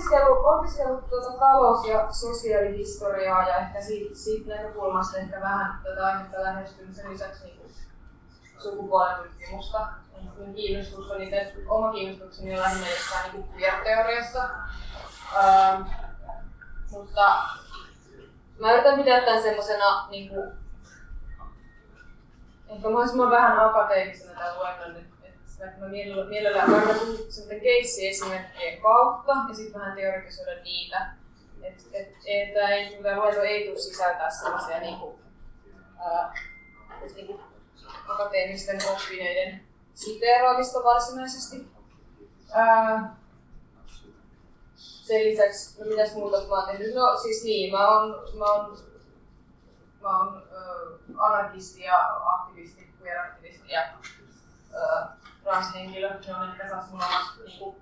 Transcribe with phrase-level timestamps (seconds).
[0.00, 6.42] opiskellut, opiskellut tuota talous- ja sosiaalihistoriaa ja ehkä siitä, siitä näkökulmasta ehkä vähän tätä aihetta
[6.42, 7.60] lähestynyt sen lisäksi niin
[8.58, 9.88] sukupuolen tutkimusta.
[10.38, 14.48] Niin kiinnostus on itse, oma kiinnostukseni on lähinnä jossain niin queer-teoriassa.
[15.44, 15.82] Ähm,
[16.90, 17.38] mutta
[18.58, 20.52] mä yritän pitää tämän semmoisena niin kuin,
[22.68, 25.09] ehkä mahdollisimman vähän akateemisena tämän luennon,
[25.66, 31.12] että mä mielellään, mielellään puhun semmoinen keissi-esimerkkien kautta ja sitten vähän teoretisoida niitä.
[31.62, 35.18] Että et, et, ei, tämä luento ei tule sisältää sellaisia niinku,
[35.98, 36.34] ää,
[37.14, 37.40] niinku
[38.08, 39.60] akateemisten oppineiden
[39.94, 41.68] siteeraamista varsinaisesti.
[42.52, 43.16] Ää,
[44.76, 46.94] sen lisäksi, no mitäs muuta mä oon tehnyt?
[46.94, 48.78] No siis niin, mä oon, mä oon,
[50.02, 56.10] mä oon äh, anarkisti ja aktivisti, queer-aktivisti ja äh, transhenkilö.
[56.26, 57.04] Ne on ehkä saas mulla
[57.46, 57.80] niinku,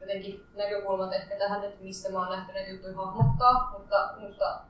[0.00, 4.60] jotenkin näkökulmat ehkä tähän, että mistä mä oon nähty näitä juttuja hahmottaa, mutta, mutta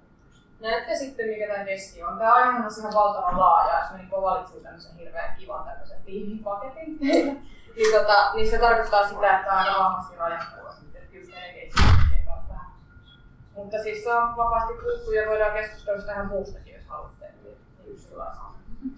[0.60, 2.18] näette sitten, mikä tämä keski on.
[2.18, 6.98] Tämä aihe on ihan valtavan laaja, jos mä niin valitsin tämmöisen hirveän kivan tämmöisen tiimipaketin
[6.98, 7.32] teille.
[7.76, 10.62] niin, tota, niin se tarkoittaa sitä, että tämä on aika vahvasti rajattu
[13.56, 17.32] mutta siis se on vapaasti puhuttu ja voidaan keskustella tähän muustakin, jos haluatte.
[17.42, 18.00] Niin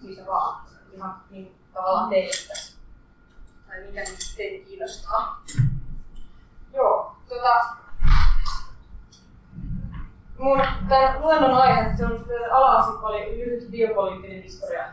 [0.01, 2.74] siitä vaan ihan niin tavallaan teistä.
[3.75, 5.45] Tai mikä nyt teitä kiinnostaa.
[6.73, 7.77] Joo, tota,
[10.39, 14.85] mun tämän luennon aihe, se on ala oli lyhyt biopoliittinen historia.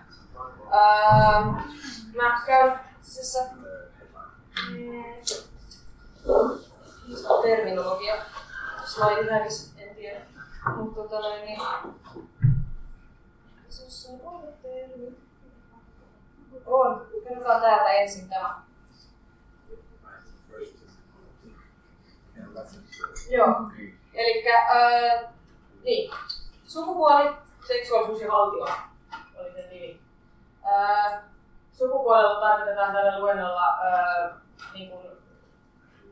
[0.71, 1.41] Ää,
[2.15, 3.39] mä käyn itse
[4.69, 5.03] mm,
[7.41, 8.15] terminologia
[8.85, 10.21] slaidi hävisi, en tiedä.
[10.75, 11.61] Mutta tota noin, niin...
[13.69, 14.51] Se on.
[16.65, 17.07] On.
[17.23, 18.70] Kerrotaan täältä ensin tämä.
[23.29, 23.55] Joo.
[24.13, 25.23] Eli äh,
[25.83, 26.11] niin.
[26.65, 27.29] sukupuoli,
[27.67, 28.67] seksuaalisuus ja valtio
[29.39, 29.99] oli se nimi.
[30.65, 31.21] Äh,
[31.73, 34.31] sukupuolella tarkoitetaan tällä luennolla äh,
[34.73, 35.05] niin kuin,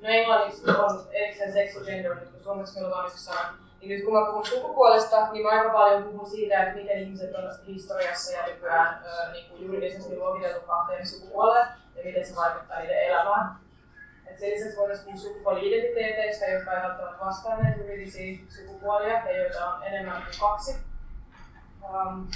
[0.01, 3.57] no englanniksi on erikseen sex or gender, mutta suomeksi meillä on sana.
[3.81, 7.35] Niin nyt kun mä puhun sukupuolesta, niin mä aika paljon puhun siitä, että miten ihmiset
[7.35, 12.79] on historiassa ja nykyään äh, niin kuin juridisesti luokiteltu kahteen sukupuoleen ja miten se vaikuttaa
[12.79, 13.55] niiden elämään.
[14.29, 19.83] Et sen lisäksi voitaisiin puhua sukupuoli-identiteeteistä, jotka eivät välttämättä vastaa juridisia sukupuolia ja joita on
[19.83, 20.75] enemmän kuin kaksi.
[21.83, 22.27] Um,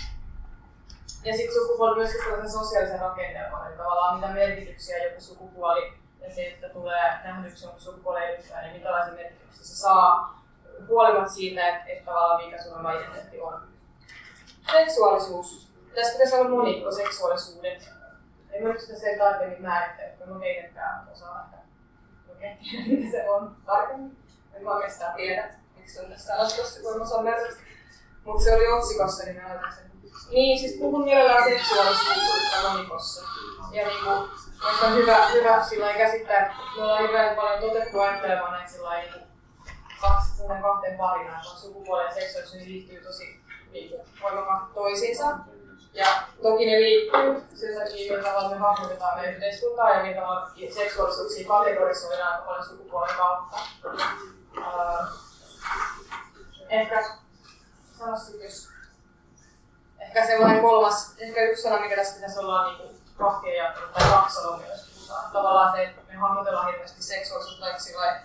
[1.25, 6.47] ja sitten sukupuoli myöskin sellaisen sosiaalisen rakennelman, eli tavallaan mitä merkityksiä joku sukupuoli ja se,
[6.47, 10.43] että tulee nähdyksi jonkun sukupuolen edustaja, niin minkälaisen merkityksen se saa
[10.87, 13.61] huolimatta siitä, että, että tavallaan mikä sun oma identiteetti on.
[14.71, 15.73] Seksuaalisuus.
[15.95, 17.89] Tässä pitäisi olla monikko seksuaalisuudet.
[18.51, 21.62] En mä nyt sitä sen tarkemmin määrittele, koska mä meitäkään osaa ehkä
[22.87, 24.17] mitä se on tarkemmin.
[24.53, 27.63] En mä oikeastaan tiedä, miksi on tässä sanotussa, kun mä merkitystä.
[28.25, 29.91] Mutta se oli otsikossa, niin mä laitan sen.
[30.29, 33.23] Niin, siis puhun mielellään seksuaalisuudesta monikossa.
[33.71, 34.09] Ja niinku,
[34.63, 39.01] Mielestäni on hyvä, hyvä sillä käsittää, että me ollaan hirveän paljon totettu ajattelemaan näitä sillä
[39.01, 39.13] niin
[40.01, 43.39] kaksi, kahteen parina, että sukupuoli ja seksuaalisuus liittyy tosi
[43.71, 45.25] niin voimakkaasti toisiinsa.
[45.93, 46.07] Ja
[46.41, 51.47] toki ne liittyy sen takia, millä tavalla me hahmotetaan meidän yhteiskuntaa ja millä tavalla seksuaalisuuksia
[51.47, 53.57] kategorisoidaan aika paljon sukupuolen kautta.
[56.69, 57.03] Ehkä
[57.97, 58.69] sanoisin, jos
[59.99, 64.67] ehkä sellainen kolmas, ehkä yksi sana, mikä tässä pitäisi olla niin kuin kahtiajattelu tai kaksonomia,
[64.67, 65.11] jos.
[65.33, 68.21] Tavallaan se, että me hahmotellaan hirveästi seksuaalisuutta vaikka sillä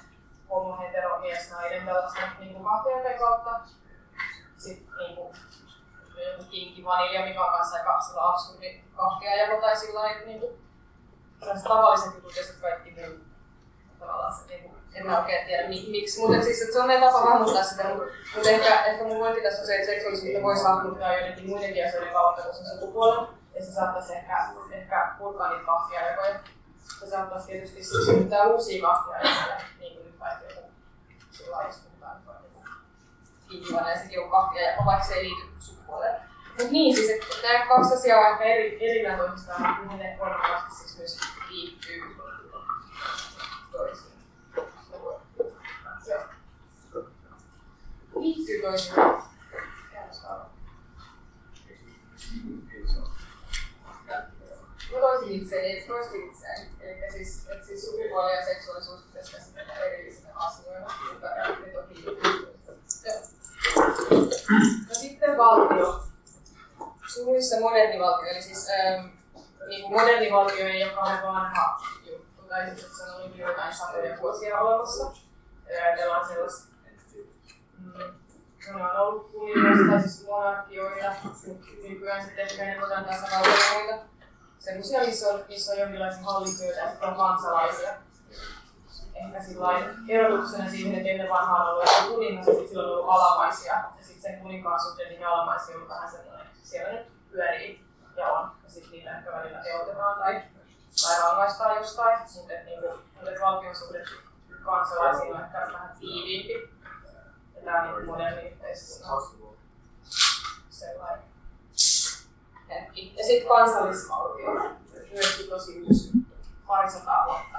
[0.50, 3.60] homo, hetero, mies, nainen, tällaista niin kuin kahtiajattelu kautta.
[4.58, 5.36] Sitten niin kuin,
[6.22, 10.52] joku kinki vanilja, mikä on kanssa aika sillä absurdi kahtiajako tai sillä niin kuin,
[11.64, 13.28] tavalliset jutut ja sitten kaikki muu
[13.98, 17.12] tavallaan se niin kuin, en mä oikein tiedä miksi, mutta siis että se on meidän
[17.12, 17.84] tapa hahmottaa sitä,
[18.34, 22.12] mutta ehkä, ehkä mun pointti tässä on se, että seksuaalisuutta voisi hahmottaa joidenkin muidenkin asioiden
[22.12, 26.40] kautta kuin sen sukupuolen ja se saattaisi ehkä, ehkä purkaa niitä kahtiajakoja.
[27.00, 30.68] Se saattaisi tietysti synnyttää uusia kahtiajakoja, niin kuin nyt vaikka joku
[31.30, 31.97] sillä puhutaan
[33.48, 36.20] kiinnivainen ja sekin on kahtiajako, vaikka se ei liity sukupuoleen.
[36.48, 40.74] Mutta niin, siis että nämä kaksi asiaa on ehkä eri, erillään toisistaan, mutta ne voimakkaasti
[40.74, 42.02] siis myös liittyy
[43.72, 44.12] toisiin.
[48.16, 48.96] Liittyy toisiin.
[54.92, 56.68] Mä toisin itseäni, toistin itseäni.
[56.80, 61.28] Eli siis, että siis sukupuoli ja seksuaalisuus pitäisi käsitellä erillisenä asioina, mutta
[61.60, 62.47] ne toki
[64.88, 66.04] No sitten valtio.
[67.06, 69.06] Sumuissa moderni valtio, eli siis ähm,
[69.68, 70.92] niin kuin moderni valtio ei ole
[71.22, 75.12] vanha juttu, tai että se on ollut jotain satoja vuosia olemassa.
[75.66, 76.68] Ajatellaan sellaista.
[77.78, 77.92] Mm.
[78.76, 81.12] Ne on ollut kuningasta tai siis monarkioita,
[81.88, 84.04] nykyään sitten ehkä enemmän tasavaltioita.
[84.58, 86.22] Semmoisia, missä on, missä on jonkinlaisia
[86.76, 88.07] ja sitten on kansalaisia.
[89.18, 89.40] Ehkä
[90.08, 93.72] erotuksena siihen, että ennen vanhaan on ollut kuningas ja sitten silloin on ollut alamaisia.
[93.72, 97.84] Ja sitten sen kuninkaan suhteen niin alamaisia on vähän sellainen, siellä nyt pyörii
[98.16, 98.50] ja on.
[98.64, 100.42] Ja sitten niitä ehkä välillä teotetaan tai,
[101.02, 102.18] tai rangaistaan jostain.
[102.36, 104.04] Mutta niin kuin, valtion suhde
[104.64, 106.78] kansalaisiin on ehkä vähän tiiviimpi.
[107.54, 109.22] Ja tämä on niin moderni yhteiskunnan
[110.70, 111.24] sellainen
[112.68, 113.14] hetki.
[113.16, 114.54] Ja sitten kansallisvaltio,
[115.12, 115.82] myöskin tosi
[116.66, 117.58] parisataa vuotta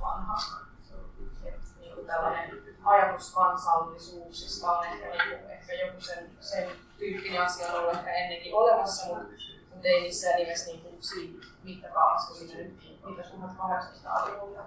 [0.00, 0.65] vanha.
[2.06, 8.12] Tällainen ajatus kansallisuuksista on ehkä, niin ehkä joku sen, sen tyyppinen asia on ollut ehkä
[8.12, 9.28] ennenkin olemassa, mutta,
[9.70, 14.62] mutta ei missään nimessä niin kuin siinä mittakaavassa, mitä nyt, mitä 1800-luvulta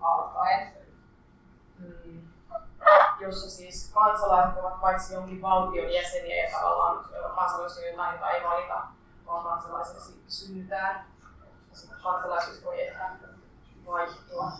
[0.00, 0.72] alkaen.
[1.78, 2.34] Mm
[3.20, 7.04] jossa siis kansalaiset ovat paitsi jonkin valtion jäseniä ja tavallaan
[7.34, 8.82] kansalaisuus jotain, jota ei valita,
[9.26, 11.06] vaan kansalaisiksi synnytään.
[12.02, 13.10] Kansalaisuus voi ehkä
[13.86, 14.52] vaihtua.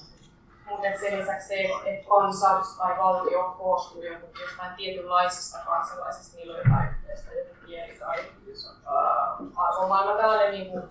[0.70, 6.62] Mutta sen lisäksi se, että kansa tai valtio koostuu joku jostain tietynlaisista kansalaisista, niillä on
[6.64, 10.82] jotain yhteistä, joku kieli tai uh, arvomaailma, tällainen niin kuin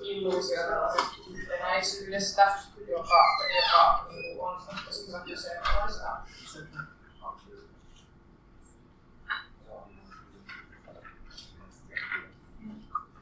[0.00, 2.54] illuusio tällaisesta yhtenäisyydestä,
[2.88, 3.24] joka,
[3.56, 6.26] joka niin on tosi hyvä kyseenalaistaa.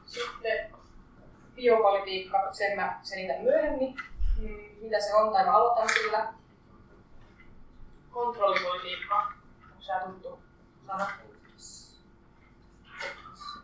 [0.05, 0.75] Sitten
[1.55, 3.95] biopolitiikka, sen mä selitän myöhemmin,
[4.37, 6.33] mm, mitä se on, tai mä aloitan sillä.
[8.11, 9.17] Kontrollipolitiikka,
[9.71, 10.39] onko se tuttu
[10.87, 11.07] sana?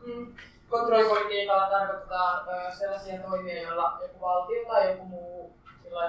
[0.05, 0.35] Mm.
[0.69, 5.61] Kontrollipolitiikalla tarkoitetaan ö, sellaisia toimia, joilla joku valtio tai joku muu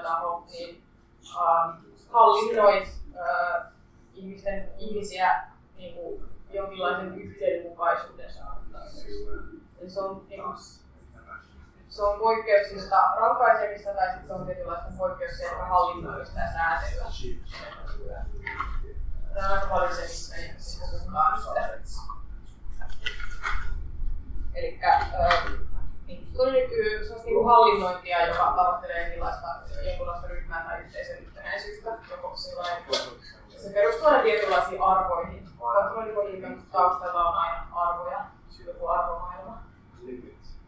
[0.03, 0.83] taho niin,
[1.37, 1.75] äh,
[2.11, 2.83] hallinnoi
[3.17, 3.73] äh,
[4.15, 5.43] ihmisten, ihmisiä
[5.77, 9.27] niin kuin, jonkinlaisen yhteydenmukaisuuden saavuttamiseksi.
[9.81, 10.43] Eli se on, niin,
[11.93, 18.25] se on poikkeuksista rankaisemista tai sitten se on tietynlaista poikkeuksista hallinnollista ja säätelyä.
[19.35, 20.03] Tämä on aika paljon se,
[20.55, 21.43] mistä me puhutaan
[24.55, 24.81] Eli
[26.07, 29.47] niin, nyky, se on niin hallinnointia, joka tavoittelee jonkinlaista,
[29.85, 31.99] jonkinlaista ryhmää tai yhteisön yhtenäisyyttä.
[32.11, 32.37] Joko
[33.57, 35.49] se perustuu aina tietynlaisiin arvoihin.
[35.59, 38.25] Kontrollipolitiikan taustalla on aina arvoja,
[38.67, 39.63] joku arvomaailma.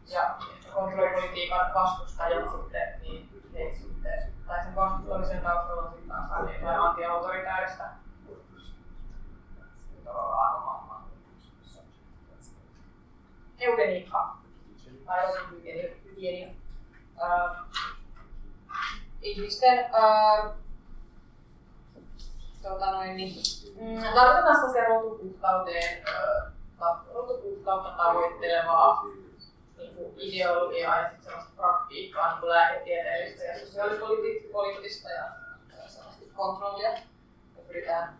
[0.07, 0.35] Ja
[0.73, 6.79] kontrollipolitiikan vastustajat sitten, niin he sitten, tai sen vastustamisen taustalla on sitten taas aina jotain
[6.79, 7.89] anti-autoritääristä
[10.37, 11.09] arvomaailmaa.
[13.59, 14.37] Eugeniikka
[15.05, 15.33] tai
[16.05, 16.47] hygienia.
[17.15, 17.81] Uh,
[19.21, 20.51] ihmisten uh,
[22.61, 23.35] tota noin, niin,
[23.81, 29.03] mm, tarkoitetaan sellaisia rotupuhtauteen, uh, rotupuhtautta tavoittelevaa
[29.77, 35.23] niin ideologiaa ja sellaista praktiikkaa, niin lääketieteellistä ja sosiaalipoliittista ja
[35.87, 36.91] sellaista kontrollia.
[37.55, 38.17] Me pyritään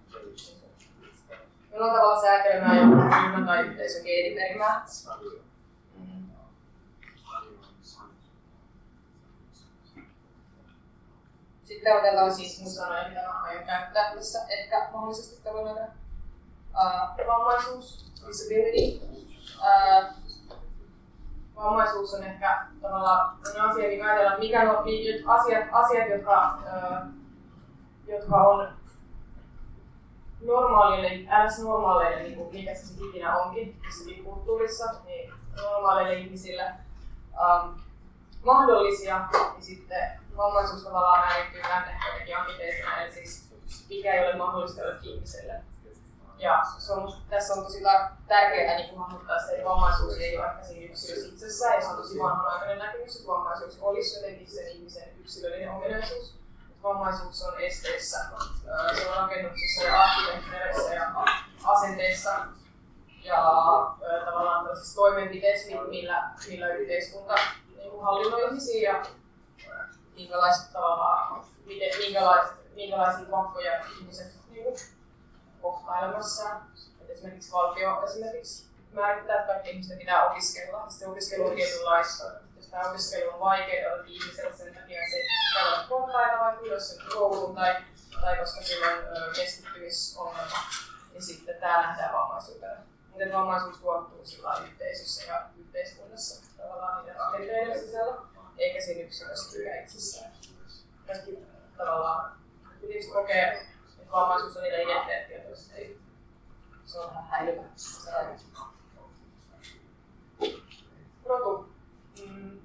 [1.71, 4.85] jollain tavalla säätelemään jonkun ryhmän tai yhteisön geeniperimää.
[11.63, 14.45] Sitten otetaan siis mun sanoja, mitä mä aion käyttää tässä.
[14.49, 15.87] Ehkä mahdollisesti tällainen
[16.69, 19.05] uh, vammaisuus, disability.
[19.57, 20.24] Uh,
[21.55, 23.37] vammaisuus on ehkä tavallaan
[23.69, 24.85] asia, mikä ajatellaan, mikä on
[25.25, 27.07] asiat, asiat jotka, uh,
[28.07, 28.67] jotka on
[30.41, 35.33] normaalille, äänes normaaleille, niin kuin mikä se ikinä onkin, missäkin kulttuurissa, niin
[35.63, 36.71] normaaleille ihmisille
[37.31, 37.79] um,
[38.45, 43.55] mahdollisia, niin sitten vammaisuus tavallaan määrittyy tänne jotenkin ambiteisena, eli siis
[43.89, 45.63] mikä ei ole mahdollista jollekin ihmiselle.
[46.37, 47.83] Ja se on, tässä on tosi
[48.27, 51.97] tärkeää niin hahmottaa se, että vammaisuus ei ole ehkä siinä yksilössä itsessään, ja se on
[51.97, 56.35] tosi vanhanaikainen näkemys, että vammaisuus olisi jotenkin sen ihmisen yksilöllinen ominaisuus.
[56.83, 58.19] Vammaisuus on esteissä,
[58.95, 61.11] se on rakennuksissa ja arkkitehtuurissa ja
[61.63, 62.45] asenteissa
[63.23, 63.35] ja
[64.25, 67.35] tavallaan tällaisissa toimenpiteissä, millä, millä yhteiskunta
[67.77, 69.05] niin hallinnoi ihmisiä ja
[70.15, 74.94] minkälaista tavallaan, miten, minkälais, minkälaisia pakkoja ihmiset niin kohtaa
[76.03, 76.61] elämässään.
[77.01, 80.89] Et esimerkiksi valtio esimerkiksi määrittää, että kaikki ihmisten pitää opiskella.
[80.89, 82.23] Sitten opiskelu on tietynlaista.
[82.55, 85.21] Jos tämä opiskelu on vaikeaa ihmiselle sen takia se
[85.53, 87.75] käydä portaita vai ylös sen kouluun tai,
[88.21, 90.57] tai koska sillä on keskittymisongelma,
[91.11, 92.75] niin sitten tämä nähdään vammaisuutena.
[93.13, 98.15] Miten vammaisuus tuottuu sillä yhteisössä ja yhteiskunnassa tavallaan niiden rakenteiden sisällä
[98.57, 100.31] eikä siinä yksilössä itsessään.
[101.07, 101.37] Kaikki
[101.77, 102.37] tavallaan
[102.81, 103.61] pitäisi kokea,
[104.15, 105.39] vammaisuus on niiden identiteetti, ja
[105.75, 105.99] ei.
[106.85, 107.63] Se on vähän häilyvä.
[111.25, 111.69] Rotu.
[112.25, 112.59] Mm.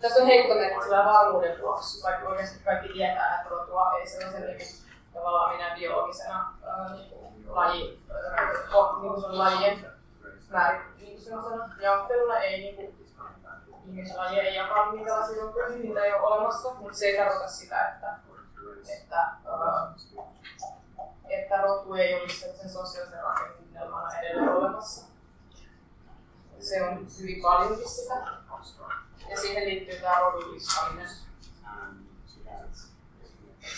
[0.00, 4.68] Tässä on heikko merkitsevä varmuuden vuoksi, vaikka oikeasti kaikki tietää, että rotua ei sellaisen niin
[5.14, 6.52] tavallaan minä biologisena
[6.92, 8.02] niin laji,
[9.00, 9.86] niin on lajien
[10.96, 13.08] niin sellaisena jaotteluna ei niin kuin,
[13.88, 18.16] ihmislaji ei jakaa minkälaisia joukkoja, niitä ei ole olemassa, mutta se ei tarkoita sitä, että,
[18.88, 19.30] että,
[21.28, 25.06] että rotu ei olisi sen sosiaalisen rakennelmana edelleen olemassa.
[26.60, 28.14] Se on hyvin paljonkin sitä.
[29.30, 31.08] Ja siihen liittyy tämä rodullistaminen.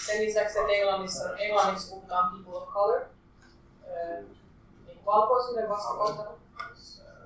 [0.07, 3.01] Sen lisäksi, että Englannissa, englanniksi puhutaan people of color,
[4.87, 6.31] niin valkoisuuden vastakohtana,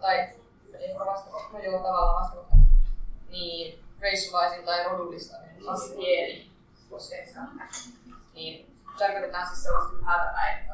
[0.00, 2.62] tai ehkä vastakohtana, joo, tavallaan vastakohtana,
[3.28, 5.56] niin racializing tai rodullistaminen,
[5.88, 6.50] se kieli
[6.90, 7.26] koskee
[8.34, 10.70] Niin tarkoitetaan siis sellaista ylhäältä päin,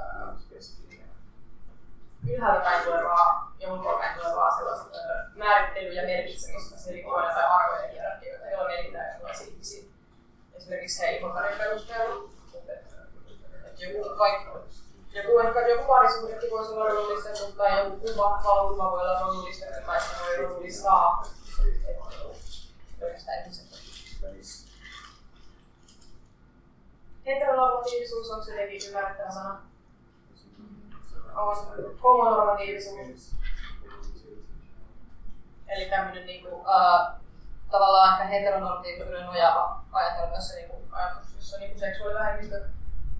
[2.28, 4.98] ylhäältä päin tulevaa ja ulkoapäin tulevaa sellaista
[5.34, 9.84] määrittelyä ja merkitsemistä, eli tai arvojen hierarkioita, joilla merkitään erilaisia ihmisiä
[10.54, 12.30] esimerkiksi heimokarin perusteella.
[13.78, 14.60] Joku, vaikka,
[15.12, 20.00] joku, ehkä, joku parisuhdekin voisi olla rodullistettu tai joku kuva, valokuva voi olla rodullistettu tai
[20.00, 21.22] se voi rodullistaa.
[27.34, 29.60] Heteronormatiivisuus on jotenkin ymmärrettävä sana.
[31.34, 31.56] On
[32.02, 33.36] homonormatiivisuus.
[35.68, 36.66] Eli tämmöinen niinku, uh,
[37.70, 42.68] tavallaan ehkä heteronormatiivisuuden nojaava ajatelma, jossa niinku, ajatus, jossa niinku seksuaalivähemmistö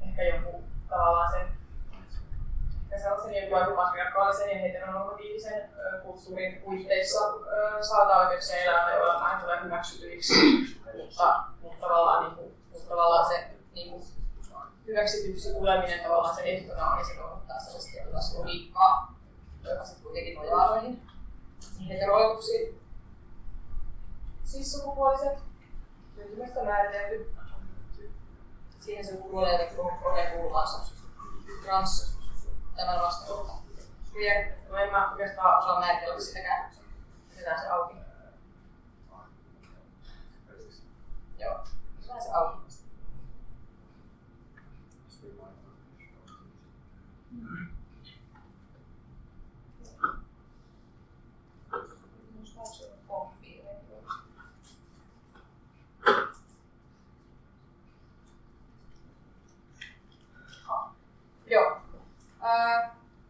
[0.02, 1.49] ehkä joku tavallaan sen
[2.90, 5.71] ja sellaisen joku aika patriarkaalisen ja heteronormatiivisen
[6.02, 7.21] kulttuurin puitteissa
[7.81, 10.35] saada oikeuksia elämään, joilla näin tulee hyväksytyiksi.
[10.97, 14.05] mutta, mutta, tavallaan, niin kuin, mutta tavallaan se niin kuin,
[14.87, 19.15] hyväksytyksi tuleminen tavallaan sen ehtona on, niin se noudattaa sellaista jonkinlaista logiikkaa,
[19.62, 21.03] joka sitten kuitenkin nojaa noihin
[21.89, 22.81] heteroituksiin
[24.45, 25.39] cis-sukupuoliset,
[26.15, 27.35] syntymästä määritelty.
[28.81, 30.93] Siihen sukupuoleen kokee kuuluvansa
[31.65, 32.19] trans
[32.77, 33.62] tämän vastaavalla.
[34.15, 36.73] Queer, no en mä oikeastaan osaa määritellä sitäkään.
[37.31, 37.95] Jätetään se auki.
[41.39, 41.65] Joo,
[42.00, 42.70] se auki.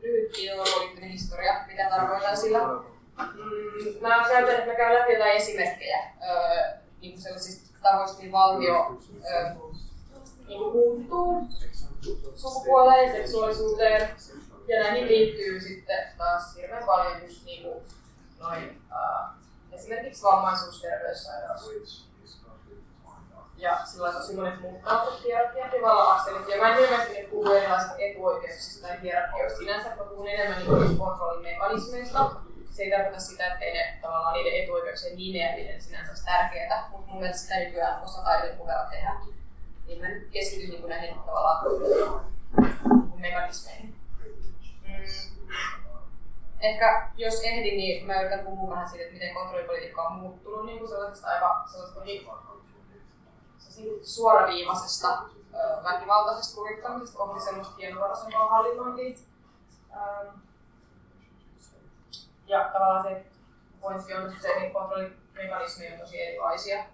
[0.02, 2.58] Lyhyt biologinen historia, mitä tarkoitan sillä.
[2.58, 9.54] Mm, mä käytän, että mä käyn läpi jotain esimerkkejä öö, niin sellaisista tavoista, valtio öö,
[10.48, 11.48] niin muuttuu
[12.34, 14.10] sukupuoleen seksuaalisuuteen.
[14.68, 17.84] Ja näihin liittyy sitten taas hirveän paljon just niin kuin
[18.38, 19.28] noin, uh,
[19.72, 21.70] esimerkiksi vammaisuus, terveyssairaus
[23.60, 26.48] ja sillä on tosi monet muut taustat hierarkiat ja vallanakselit.
[26.48, 30.98] Ja mä en hirveästi nyt puhu erilaisista etuoikeuksista tai hierarkioista sinänsä, mä puhun enemmän niin
[30.98, 32.30] kontrollin mekanismeista.
[32.70, 37.20] Se ei tarkoita sitä, että ne, tavallaan niiden etuoikeuksien nimeäminen sinänsä olisi tärkeää, mutta mun
[37.20, 39.12] mielestä sitä nykyään osataan jotenkin tehdä.
[39.90, 42.24] Niin mä nyt keskityn niin näihin tavallaan
[43.14, 43.94] mekanismeihin.
[44.88, 45.04] Mm.
[46.60, 50.78] Ehkä jos ehdin, niin mä yritän puhua vähän siitä, että miten kontrollipolitiikka on muuttunut niin
[50.78, 52.00] kuin sellaisesta aika sellaista
[54.02, 55.22] suoraviivaisesta
[55.84, 59.18] väkivaltaisesta kurittamisesta kohti semmoista hienovarasempaa hallinnointia.
[62.46, 63.24] Ja tavallaan se
[63.80, 66.84] pointti on se, että kontrollimekanismeja on tosi erilaisia.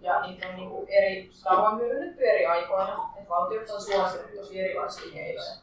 [0.00, 3.10] Ja niitä on niinku eri tavoin hyödynnetty eri aikoina.
[3.20, 5.56] Et valtiot on suosittu tosi erilaisia keinoja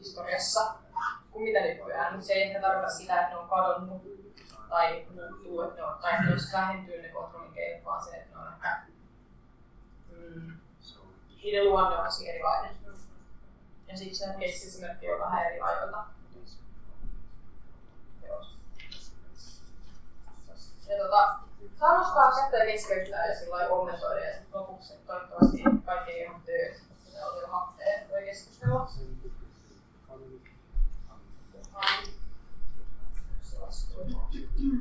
[0.00, 0.74] historiassa
[1.30, 2.12] kuin mitä nykyään.
[2.12, 4.02] Mutta se ei ehkä tarkoita sitä, että ne on kadonnut
[4.68, 8.36] tai muuttuu, että ne on, tai että olisi vähentynyt ne kontrollin keinot, vaan se, että
[8.36, 8.80] ne on ehkä
[10.10, 10.52] mm,
[11.42, 12.76] niiden luonne on tosi erilainen.
[13.88, 16.04] Ja sitten se case-esimerkki on vähän eri ajoilta.
[20.90, 21.38] Ja tota,
[21.78, 26.12] saa nostaa kättä keskeyttää ja sillä lailla kommentoida ja sitten lopuksi toivottavasti kaikki.
[27.12, 28.90] Se on jo hapteen voi keskustella.
[34.58, 34.80] Mm.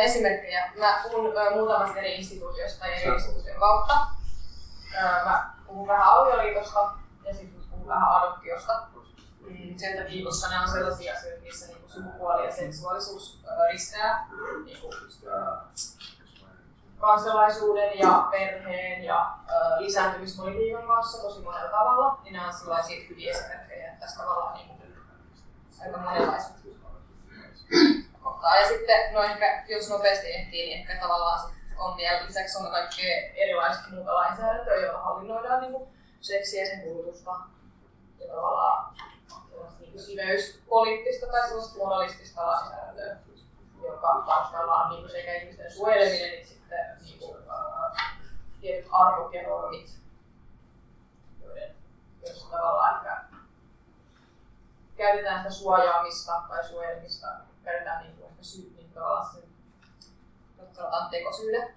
[0.00, 0.72] esimerkkejä.
[0.78, 3.98] Mä puhun muutamasta eri instituutiosta ja eri instituution kautta.
[5.24, 6.92] Mä puhun vähän avioliitosta
[7.24, 8.72] ja sitten puhun vähän adoptiosta.
[9.40, 13.42] Mm, sen takia, koska ne on sellaisia asioita, missä niinku sukupuoli ja seksuaalisuus
[13.72, 14.28] risteää.
[14.64, 14.90] Niinku,
[17.00, 23.30] kansalaisuuden ja perheen ja ö, lisääntymispolitiikan kanssa tosi monella tavalla, niin nämä on sellaisia hyviä
[23.30, 24.80] esimerkkejä, tässä tavallaan niin kuin,
[25.82, 26.56] aika monenlaiset
[28.22, 28.56] kohtaa.
[28.56, 33.30] Ja sitten, no ehkä, jos nopeasti ehtii, niin ehkä tavallaan on vielä lisäksi on kaikkea
[33.34, 35.88] erilaista muuta lainsäädäntöä, joilla hallinnoidaan niin kuin,
[36.20, 37.30] seksiä ja sen kulutusta
[38.18, 38.94] ja tavallaan
[39.60, 43.16] kuin siveyspoliittista tai sellaista moralistista lainsäädäntöä,
[43.82, 47.36] joka taustalla niin sekä ihmisten suojeleminen, niin sitten niin kuin,
[48.60, 49.90] tietyt arvot ja normit,
[51.42, 51.74] joiden,
[52.26, 53.24] joissa tavallaan ehkä
[54.96, 57.26] käytetään sitä suojaamista tai suojelmista,
[57.64, 59.42] käytetään niin kuin ehkä syy, niin tavallaan sen,
[60.72, 61.74] sanotaan tekosyyden,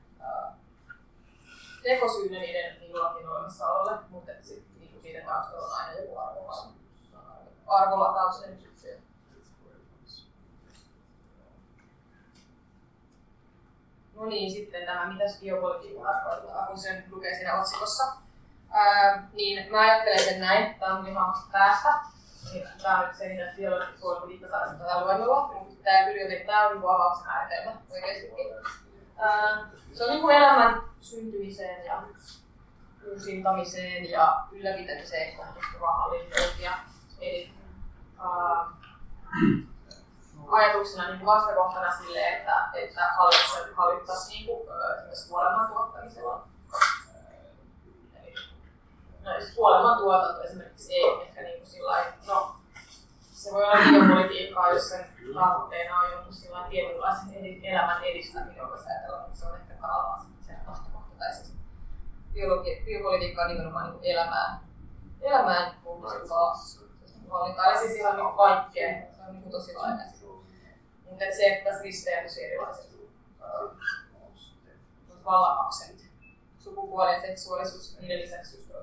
[1.83, 6.67] tekosyynä niiden niin lakin olemassaololle, mutta sitten niin niiden taustalla on aina joku arvola,
[7.67, 8.63] arvolatauksen.
[14.15, 18.03] No niin, sitten tämä, mitä se geopolitiikka tarkoittaa, kun sen lukee siinä otsikossa.
[18.71, 21.89] Ää, niin mä ajattelen sen näin, tämä on ihan päästä.
[22.81, 25.97] Tämä on nyt se, mitä geopolitiikka tarkoittaa tällä luennolla, tämä,
[26.45, 28.53] tämä on niin avauksen määritelmä oikeastikin.
[29.17, 32.03] Ää, se on niin kuin elämän syntymiseen ja
[33.11, 36.71] uusintamiseen ja ylläpitämiseen kohdistuva hallinnointia.
[37.21, 37.53] Eli
[38.19, 38.65] ää,
[40.51, 43.09] ajatuksena niin vastakohtana sille, että, että
[43.75, 46.47] hallittaisiin niin kuin, esimerkiksi kuoleman tuottamisella.
[49.23, 52.55] No, siis kuoleman tuotanto esimerkiksi ei ehkä niin kuin sillä no,
[53.21, 56.33] se voi olla biopolitiikkaa, jos sen tavoitteena on jonkun
[56.69, 61.15] tietynlaisen elämän edistäminen, joka ajatellaan, että se on ehkä tavallaan se vastakohta.
[61.19, 61.53] Tai siis
[62.33, 64.59] biologi- biopolitiikka on nimenomaan niin elämään,
[65.21, 66.55] elämään kohdistuvaa
[67.33, 67.71] valintaa.
[67.71, 68.89] Ja siis ihan niin kaikkea.
[69.15, 69.95] Se on niin tosi laaja
[71.09, 72.93] Mutta se, että tässä risteää tosi erilaiset
[75.25, 76.11] vallanaksentit.
[76.59, 78.73] Sukupuoli ja seksuaalisuus, niiden lisäksi just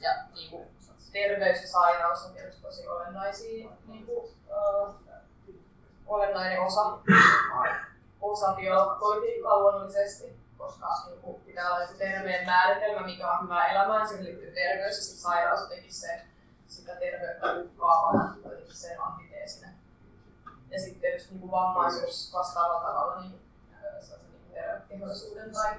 [0.00, 0.68] ja niin kuin,
[1.12, 4.94] terveys ja sairaus on tietysti tosi olennaisia, niin kuin, uh,
[6.06, 6.98] olennainen osa,
[8.20, 14.08] osa biopolitiikkaa luonnollisesti, koska niin kuin, pitää olla joku terveen määritelmä, mikä on hyvä elämään,
[14.08, 16.20] siihen liittyy terveys ja sairaus jotenkin se,
[16.74, 18.36] sitä terveyttä uhkaavana
[18.68, 19.72] sen antiteesinä.
[20.70, 23.40] Ja sitten tietysti niin vammaisuus vastaavalla tavalla niin,
[24.48, 25.74] niin tehoisuuden tai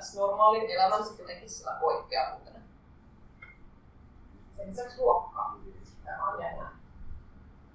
[0.00, 2.58] sen normaalin elämän sitten jotenkin sillä poikkeavuutena
[4.56, 5.56] sen lisäksi luokka.
[6.04, 6.70] Tämä on jännä.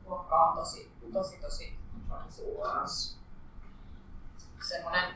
[0.06, 1.80] Luokka on tosi, tosi, tosi
[4.70, 5.16] semmoinen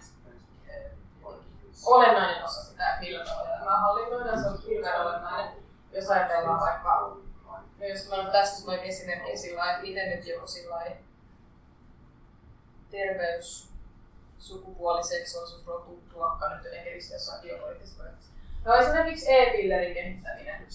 [1.86, 4.42] olennainen osa sitä, millä tavalla tämä hallinnoidaan.
[4.42, 5.65] Se on hirveän olennainen.
[5.96, 7.18] Jos ajatellaan vaikka,
[7.80, 10.86] no jos mä tässä noin esimerkki sillä että miten nyt joku sillä
[12.92, 13.70] terveys,
[14.40, 18.04] sukupuoli, seksuaalisuus, rotu, luokka nyt jotenkin jossain geopoliittisessa
[18.66, 20.66] No esimerkiksi e-pillerin kehittäminen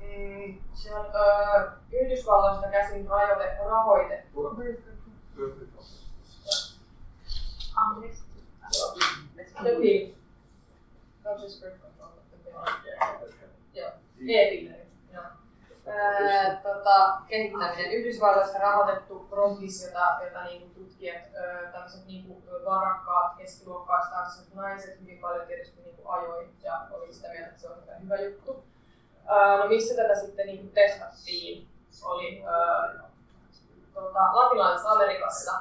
[0.00, 4.56] Mm, se on öö, Yhdysvalloista käsin rajoite, rahoitettu.
[7.76, 8.22] Anteeksi.
[9.62, 10.14] The pill.
[11.24, 11.64] No siis
[15.12, 15.22] Joo.
[16.62, 17.92] Tota, kehittäminen.
[17.92, 21.22] Yhdysvalloissa rahoitettu prompis, jota, jota niinku tutkijat,
[21.72, 27.60] tämmöiset niinku varakkaat, keskiluokkaiset naiset hyvin paljon tietysti niinku ajoi ja oli sitä mieltä, että
[27.60, 28.64] se on hyvä juttu
[29.58, 31.68] no missä tätä sitten niin testattiin,
[32.02, 33.00] oli uh,
[33.94, 35.52] tuota, Latinalaisessa Amerikassa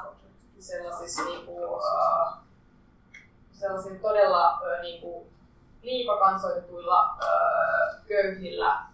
[0.59, 1.81] sellaisissa, niin kuin,
[3.51, 5.27] sellaisilla todella niin kuin,
[5.85, 8.85] liikakansoitetuilla uh, köyhillä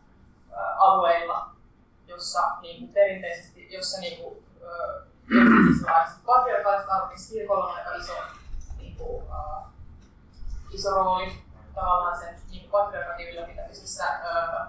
[0.50, 1.50] uh, alueilla,
[2.08, 5.12] jossa niin kuin, perinteisesti, jossa niin kuin, uh,
[6.26, 8.14] patriarkaaliset arvot, kirkolla on aika iso,
[8.78, 9.68] niin kuin, uh,
[10.72, 11.42] iso rooli
[11.76, 14.66] tavallaan sen niin patriarkatin ylläpitämisessä öö,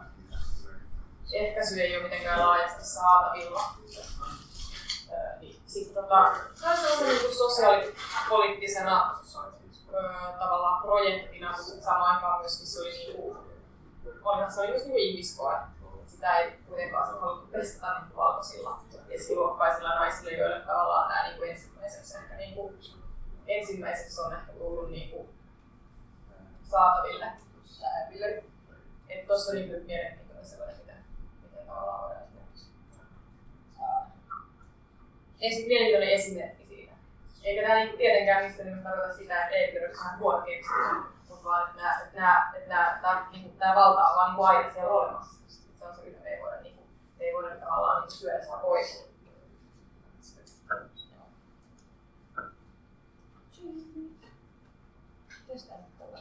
[1.33, 3.63] ehkäisy ei ole mitenkään laajasti saatavilla.
[5.13, 9.19] Öö, niin sitten tota, se niin sosiaalipoliittisena
[9.95, 13.37] öö, tavallaan projektina, mutta samaan aikaan myöskin se oli kuin,
[14.25, 15.57] olihan se oli just niin ihmiskoe.
[16.07, 22.17] Sitä ei kuitenkaan haluttu testata niin valkoisilla keskiluokkaisilla naisilla, joille tavallaan tämä niin kuin ensimmäiseksi,
[22.17, 22.79] ehkä, niin kuin,
[23.47, 25.29] ensimmäiseksi on ehkä tullut niin kuin,
[26.63, 27.27] saataville
[27.65, 28.45] säälöille.
[29.09, 31.05] Että tuossa oli nyt mielenkiintoinen sellainen, miten,
[31.43, 32.67] miten tavallaan voidaan esimerkiksi
[35.41, 36.62] ensin mielenkiintoinen esimerkki.
[37.45, 40.95] Eikä tämä niinku tietenkään mistä niin tarkoita sitä, että ei pidä ihan huono keksiä,
[41.29, 44.47] mutta vaan että nämä, että nämä, että nämä, tämä, niin tämä valta on vaan niin
[44.47, 45.41] aina siellä olemassa.
[45.79, 46.87] Se on se, että ei voida, niin kuin,
[47.21, 49.13] ei voida tavallaan niin syödä sitä pois.
[55.99, 56.19] Tällä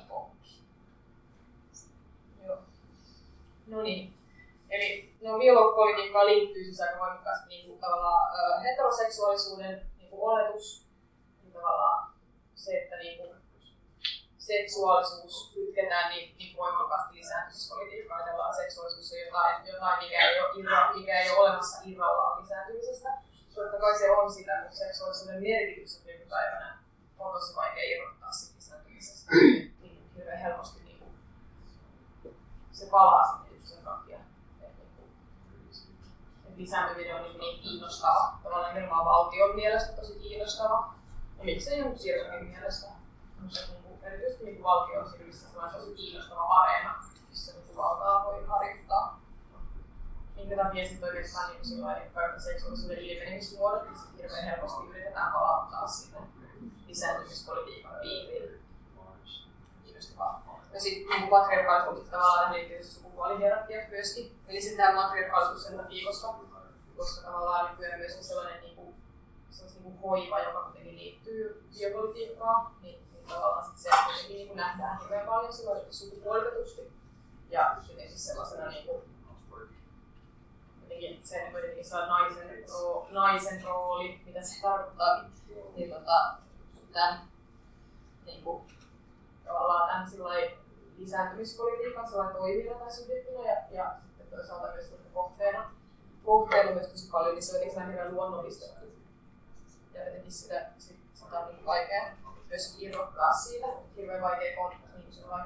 [2.45, 2.57] Joo.
[3.67, 4.13] No niin.
[4.69, 10.90] Eli no, biologipolitiikkaan liittyy siis aika voimakkaasti niin kuin, tavallaan ö, heteroseksuaalisuuden niin kuin, oletus,
[11.61, 12.13] tavallaan
[12.55, 13.41] se, että niin kuin,
[14.37, 18.21] seksuaalisuus kytketään niin, niin voimakkaasti lisääntymispolitiikkaan.
[18.21, 23.09] Ajatellaan, seksuaalisuus on jotain, jotain mikä, ei ole irra, mikä ei ole olemassa irrallaan lisääntymisestä.
[23.55, 26.77] Totta kai se on sitä, mutta seksuaalisuuden merkitys nykypäivänä
[27.19, 29.31] on tosi vaikea irrottaa siitä lisääntymisestä.
[29.81, 31.15] Niin hirveän helposti niin kuin,
[32.71, 34.19] se palaa sinne just sen takia.
[34.61, 38.39] Että lisääntyminen on niin, niin kiinnostava.
[38.43, 41.00] Tavallaan nimenomaan valtion mielestä tosi kiinnostava.
[41.41, 42.87] Ja miksei jonkun siirrokin mielestä.
[43.39, 49.21] Mutta erityisesti niin valtion silmissä se tosi kiinnostava areena, missä niin valtaa voi harjoittaa.
[50.35, 55.87] Minkä takia sitten oikeastaan niin silloin kaikki seksuaalisuuden ilmenemismuodot, niin sitten hirveän helposti yritetään palauttaa
[55.87, 56.19] sinne
[56.87, 58.61] lisääntymispolitiikan piiriin.
[59.83, 60.61] Kiinnostavaa.
[60.73, 64.39] Ja sitten niin patriarkaalisuus tavallaan liittyy sukupuolihierarkia myöskin.
[64.47, 66.39] Eli sitten tämä matriarkaalisuus sen takia, koska,
[66.97, 68.80] koska tavallaan nykyään myöskin sellainen niin
[69.51, 74.99] sellainen niin kuin hoiva, joka kuitenkin liittyy biopolitiikkaan, niin tavallaan sit se kuitenkin niin nähdään
[74.99, 76.91] hirveän paljon silloin sukupuolitetusti.
[77.49, 79.01] Ja jotenkin sellaisena niin kuin,
[80.81, 85.23] jotenkin se kuitenkin se naisen, roo, naisen rooli, mitä se tarkoittaa,
[85.75, 86.35] niin tota,
[86.93, 87.21] tämän,
[88.25, 88.63] niin kuin,
[89.45, 90.57] tavallaan tämän sillai,
[90.97, 95.71] lisääntymispolitiikan sellainen toimilla tai subjektina ja, ja sitten toisaalta myös kohteena.
[96.25, 98.65] Kohteena myös tosi paljon, niin se on jotenkin hirveän luonnollista.
[99.93, 102.03] Ja jotenkin sitä, sitä, on niin vaikea
[102.47, 103.67] myös irrottaa siitä.
[103.95, 105.43] Hirveän vaikea kon, niin kuin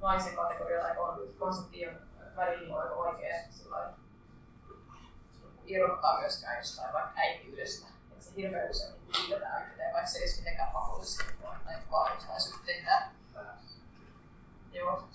[0.00, 0.96] naisen kategoria tai
[1.38, 2.00] konsepti on
[2.36, 3.34] välillä aika vaikea
[5.66, 7.86] irrottaa myöskään jostain vaikka äitiydestä.
[8.12, 11.24] Että se hirveän usein niin liitetään yhteen, vaikka se ei olisi mitenkään pakollista,
[11.64, 13.10] näin vaan jostain syystä tehdään.
[14.72, 15.08] Joo.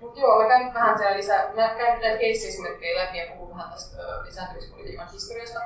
[0.00, 3.70] Mut joo, mä käyn vähän siellä lisää, mä käyn näitä case-esimerkkejä läpi ja puhun vähän
[3.70, 5.60] tästä lisääntymispolitiikan historiasta.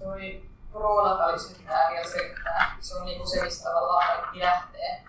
[0.00, 2.76] Toi pronatalismi pitää vielä selittää.
[2.80, 5.04] Se on niinku se, mistä tavallaan kaikki lähtee.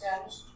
[0.00, 0.48] Käännös.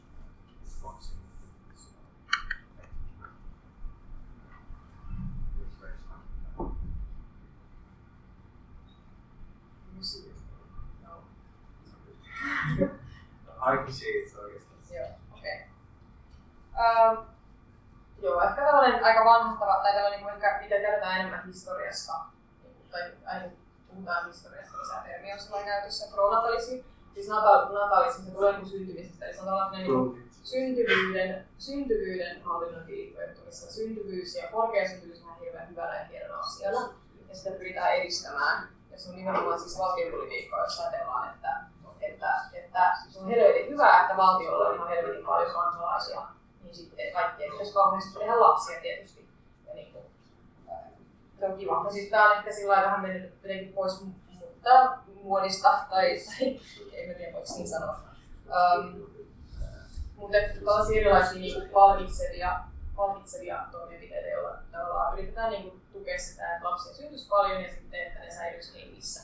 [13.62, 14.78] I see it oikeastaan.
[14.90, 15.64] Joo, okei.
[16.72, 17.18] Okay.
[17.18, 17.31] Um,
[18.22, 22.12] Joo, ehkä tällainen aika vanhahtava, tai tällainen niin ehkä, mitä tiedetään enemmän historiasta,
[22.62, 23.44] niin tai aina
[23.88, 26.84] puhutaan historiasta, missä termi on sellainen käytössä, pronatalismi.
[27.14, 33.16] Siis natal, natalismi, se tulee niin syntymisestä, eli se on tällainen niin syntyvyyden, syntyvyyden hallinnointiin
[33.52, 36.80] missä syntyvyys ja korkea syntyvyys on hirveän hyvänä ja hienona asiana,
[37.28, 38.68] ja sitä pyritään edistämään.
[38.90, 41.60] Ja se on nimenomaan siis valtiopolitiikkaa, jos ajatellaan, että,
[42.00, 46.22] että, että se on helvetin hyvä, että valtiolla on ihan helvetin paljon kansalaisia,
[46.62, 49.28] niin sitten kaikkien pitäisi kauheasti tehdä lapsia tietysti.
[49.66, 50.04] Ja niin kuin,
[51.38, 51.90] se on kiva.
[51.90, 56.60] Siis tää on ehkä sillä vähän mennyt pois mutta muodista, tai, tai
[56.92, 58.00] en tiedä voiko niin sanoa.
[58.46, 59.06] Um,
[60.16, 62.60] mutta tällaisia erilaisia niin palkitsevia,
[62.96, 68.06] palkitsevia toimenpiteitä, joilla tavallaan yritetään niin kuin, tukea sitä, että lapsia syntyisi paljon ja sitten,
[68.06, 69.22] että ne säilyisi hengissä.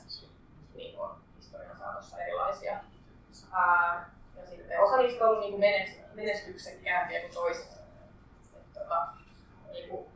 [0.74, 2.78] Niin on historian saatossa erilaisia.
[3.52, 5.60] Ää, ja sitten osa niistä on niin
[6.14, 7.72] menestyksekkäämpiä kuin toiset.
[8.56, 9.06] Et, tota,
[9.72, 10.06] niin kuin,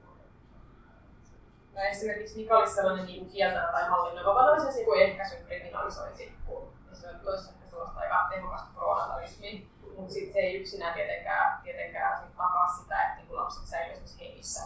[1.75, 6.73] no esimerkiksi mikä olisi sellainen niin kieltävä tai hallinnoiva, olisi niin kuin ehkäisyn kriminalisointi, kun
[6.93, 9.61] se on toisaalta sellaista aika tehokasta pronatalismia.
[9.97, 14.63] Mutta sitten se ei yksinään tietenkään, tietenkään sit takaa sitä, että niin lapset säilyisivät hengissä.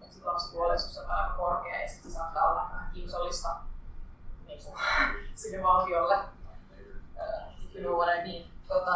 [0.00, 3.48] Sitten lapsikuolleisuus on aika korkea ja sitten se saattaa olla vähän kiusallista
[4.46, 4.78] niin kuin,
[5.34, 6.18] sinne valtiolle.
[7.74, 8.44] You know what I mean.
[8.68, 8.92] Tota,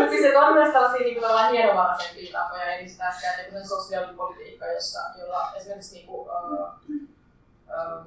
[0.00, 5.52] mutta siis on myös tällaisia niin kuin, hienovaraisempia tapoja edistää sitä, kuten sosiaalipolitiikka, jossa, jolla
[5.56, 6.68] esimerkiksi niin kuin, uh,
[7.68, 8.06] uh,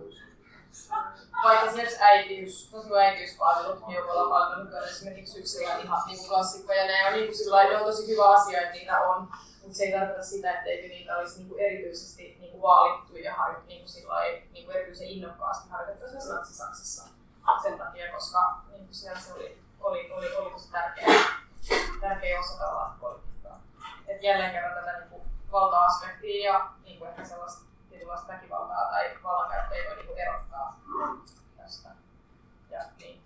[1.43, 7.13] vaikka esimerkiksi äitiys, äitiyspalvelut, neuvolapalvelut on esimerkiksi yksi ihan niin kuin klassikko, ja ne on,
[7.13, 9.27] niin kuin, sillä, on tosi hyvä asia, että niitä on,
[9.67, 13.35] mutta se ei tarkoita sitä, etteikö niitä olisi niin kuin erityisesti niin kuin vaalittu ja
[13.35, 17.03] harjoitettu niin kuin sillä niin kuin erityisen innokkaasti harjoitettu esimerkiksi Saksassa
[17.61, 21.05] sen takia, koska niin kuin siellä se oli, oli, oli, oli tosi tärkeä,
[22.01, 23.61] tärkeä osa tällaista politiikkaa.
[24.07, 29.17] Et jälleen kerran tätä niin kuin valta-aspektia ja niin kuin ehkä sellaista tietynlaista väkivaltaa tai
[29.23, 30.79] vallankäyttöä ei voi niin kuin erottaa
[31.57, 31.89] tästä.
[32.69, 33.21] Ja, niin.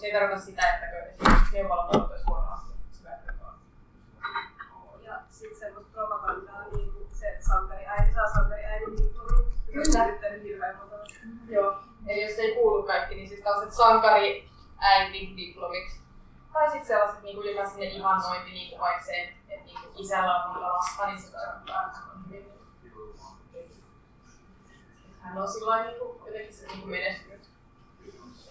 [0.00, 2.69] Se ei tarkoita sitä, että esimerkiksi neuvolapalvelut olisi huono asia
[5.40, 10.76] sit semmoista propagandaa, niin kuin se sankari äiti saa sankari äidin titulin, jos näyttänyt hirveän
[10.76, 10.96] monta.
[11.48, 11.78] Joo.
[12.06, 14.48] Eli jos ei kuulu kaikki, niin siis tällaiset sankari
[14.78, 16.00] äiti diplomit.
[16.52, 20.44] Tai sitten sellaiset niin ylipäänsä ne ihannointi, niin kuin vaikka se, että niin kuin isällä
[20.44, 22.50] on monta lasta, niin se tarkoittaa, että on hyvin.
[25.20, 27.50] Hän on sillä niin kuin, jotenkin se niin kuin menestynyt.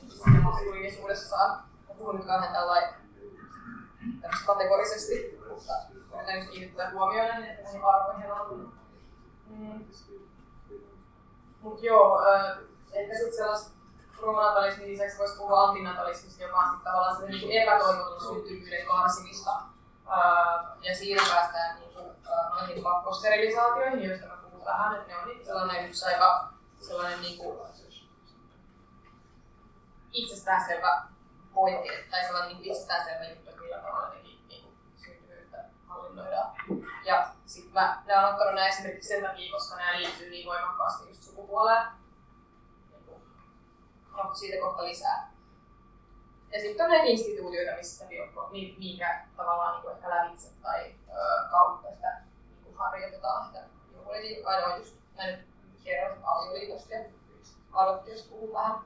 [0.02, 1.64] Että siinä maskuliinisuudessaan.
[1.88, 2.94] Mä puhun nyt tällä lailla
[4.46, 5.74] kategorisesti, mutta
[6.16, 8.72] yritän kiinnittää huomioon että näihin arvoihin.
[9.48, 9.86] Mm.
[11.62, 12.58] Mut joo, äh,
[12.94, 13.72] ehkä sitten sellaista
[14.18, 19.52] pronatalismin lisäksi voisi puhua antinatalismista, joka on tavallaan se niin epätoivotun syntyvyyden karsimista.
[20.12, 25.18] Äh, ja siinä päästään niin kuin, äh, noihin pakkosterilisaatioihin, joista mä puhun vähän, että ne
[25.18, 27.60] on niin sellainen yksi aika sellainen niin kuin
[30.12, 31.02] itsestäänselvä
[31.54, 36.56] pointti, tai sellainen niin itsestäänselvä juttu, että tavalla nekin niin kuin, syntyvyyttä hallinnoidaan.
[37.06, 41.10] Ja sitten mä, mä olen ottanut nämä esimerkiksi sen takia, koska nämä liittyy niin voimakkaasti
[41.10, 41.88] just sukupuoleen.
[44.18, 45.32] No, siitä kohta lisää.
[46.52, 48.06] Ja sitten on näitä instituutioita, missä
[48.78, 53.64] minkä tavallaan niin kuin ehkä lävitse tai ö, kautta sitä niin kuin harjoitetaan sitä
[54.04, 54.60] politiikkaa.
[54.60, 55.48] Ne on just näin
[55.84, 57.06] kerroin avioliitosta ja
[57.74, 58.80] adoptiosta puhun vähän.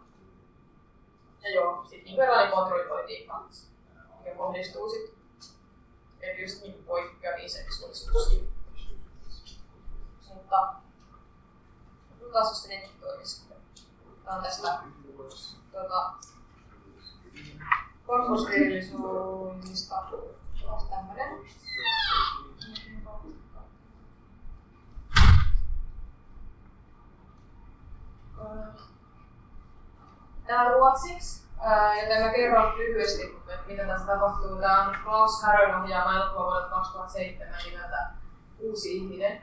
[1.41, 3.43] Ja joo, sitten niin erilainen kontrollipolitiikka,
[4.23, 5.15] mikä kohdistuu sitten
[6.21, 8.49] erityisesti niin poikkeaviin seksuaalisuuksiin.
[10.33, 10.81] Mutta
[12.33, 13.43] taas jos netti toimisi.
[14.23, 14.79] Tämä on tästä
[15.71, 16.13] tuota,
[18.05, 20.03] korkosterillisuudesta
[20.89, 21.39] tämmöinen.
[30.47, 31.42] Tämä on ruotsiksi,
[32.01, 34.59] joten mä kerron lyhyesti, että mitä tässä tapahtuu.
[34.59, 38.11] Tämä on Klaus Harron ohjaama elokuva vuodelta 2007 nimeltä
[38.59, 39.41] Uusi ihminen.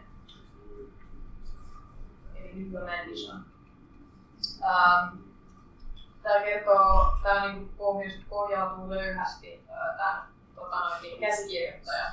[2.35, 3.45] Eli New Dimension.
[6.23, 7.75] Tämä kertoo, tämä niin
[8.29, 9.65] pohjautuu löyhästi
[9.97, 10.23] tämän
[10.55, 12.13] tota noin, niin käsikirjoittajan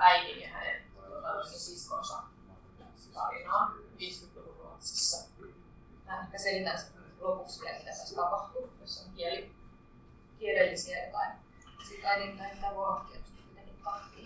[0.00, 2.22] äidin ja hänen tota noin, siskonsa
[3.14, 5.28] tarinaan 50-luvun Ruotsissa.
[6.06, 6.78] Mä ehkä selitän
[7.20, 9.52] lopuksi vielä, mitä tässä tapahtuu, jos on kieli,
[10.38, 11.32] kielellisiä jotain.
[11.88, 14.17] Sitten äidin näitä voi olla tietysti kuitenkin tahtiin.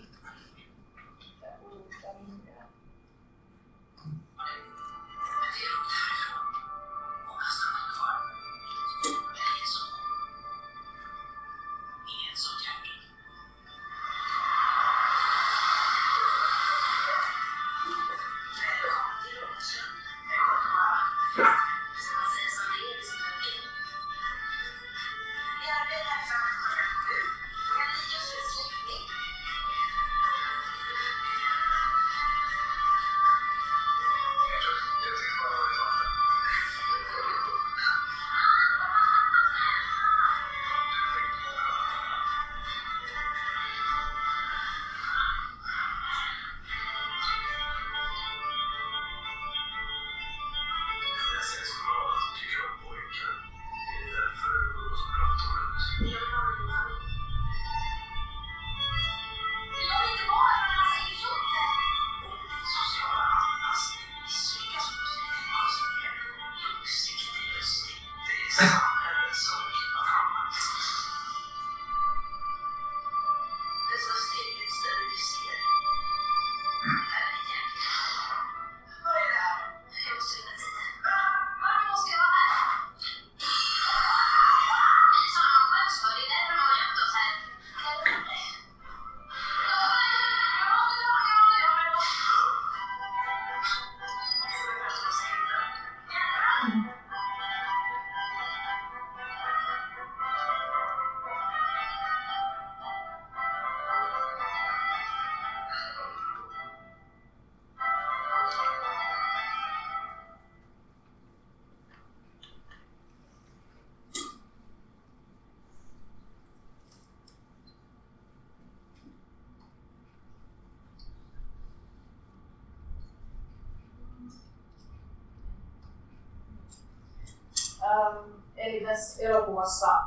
[127.93, 129.99] Ähm, eli tässä elokuvassa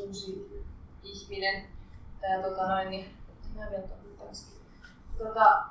[0.00, 0.62] uusi
[1.02, 1.66] ihminen,
[2.20, 3.16] tää, tota noin, niin,
[3.56, 3.66] mä
[5.18, 5.64] tota,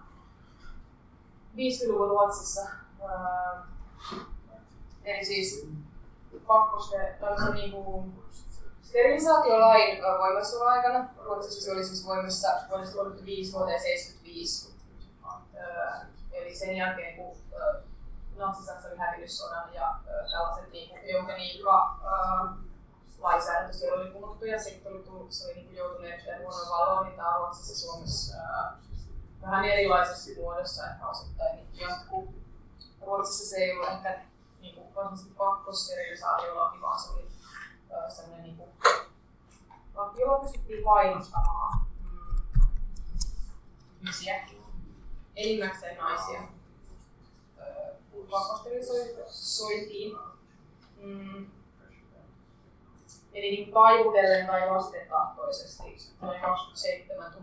[1.55, 2.61] 50-luvun Ruotsissa,
[3.03, 3.63] äh,
[5.03, 5.67] eli siis
[6.47, 8.23] pakkoste, tällaisen niin kuin,
[8.81, 11.09] sterilisaatiolain voimassaoloaikana.
[11.23, 14.73] Ruotsissa se oli siis voimassa vuodesta 1935 vuoteen 75.
[15.57, 17.37] Äh, eli sen jälkeen, kun
[18.35, 19.68] natsi-Saksa oli hävinnyt sodan
[21.09, 21.99] tällaiset niin eugeniikka
[23.19, 27.05] lainsäädäntö siellä oli kumottu ja sitten oli tullut, se oli niin joutunut erittäin huonoon valoon,
[27.05, 28.77] niin tämä Ruotsissa Suomessa ää,
[29.41, 32.33] vähän erilaisessa muodossa ehkä osittain niin jatkuu.
[33.01, 34.21] Ruotsissa se ei ollut ehkä
[34.59, 37.27] niin kuin, varsinaisesti pakkosterilisaatiolaki, vaan se oli
[37.91, 38.69] ää, sellainen niin kuin,
[39.95, 42.41] laki, jolla pystyttiin painostamaan mm,
[44.01, 44.49] ihmisiä,
[45.35, 46.41] enimmäkseen naisia
[48.29, 50.17] pakkosterilisointiin.
[51.01, 51.45] Mm,
[53.33, 55.83] Eli niin taivutellen tai vastentahtoisesti
[56.21, 57.37] noin 27 000-30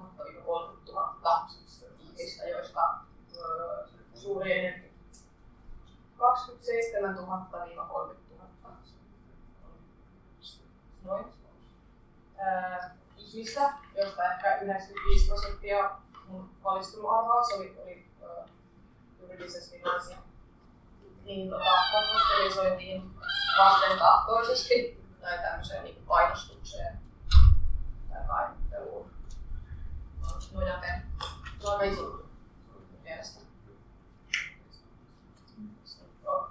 [0.92, 1.48] 000
[2.00, 2.80] ihmistä, joista
[3.36, 4.90] öö, suuri enemmän
[6.18, 8.14] 27 000-30 000.
[11.04, 11.24] Noin.
[12.40, 15.90] Öö, ihmistä, joista ehkä 95 prosenttia
[16.28, 18.44] mun valistunut arvaus oli, oli öö,
[19.20, 20.16] juridisesti naisia.
[21.26, 23.10] Niin tota, pakkosterilisoitiin
[23.58, 26.98] vastentahtoisesti tai tämmöiseen niin painostukseen
[28.10, 29.10] tai painotteluun
[30.52, 31.02] nojaten.
[31.64, 32.26] Aika iso
[33.02, 33.40] mielestä.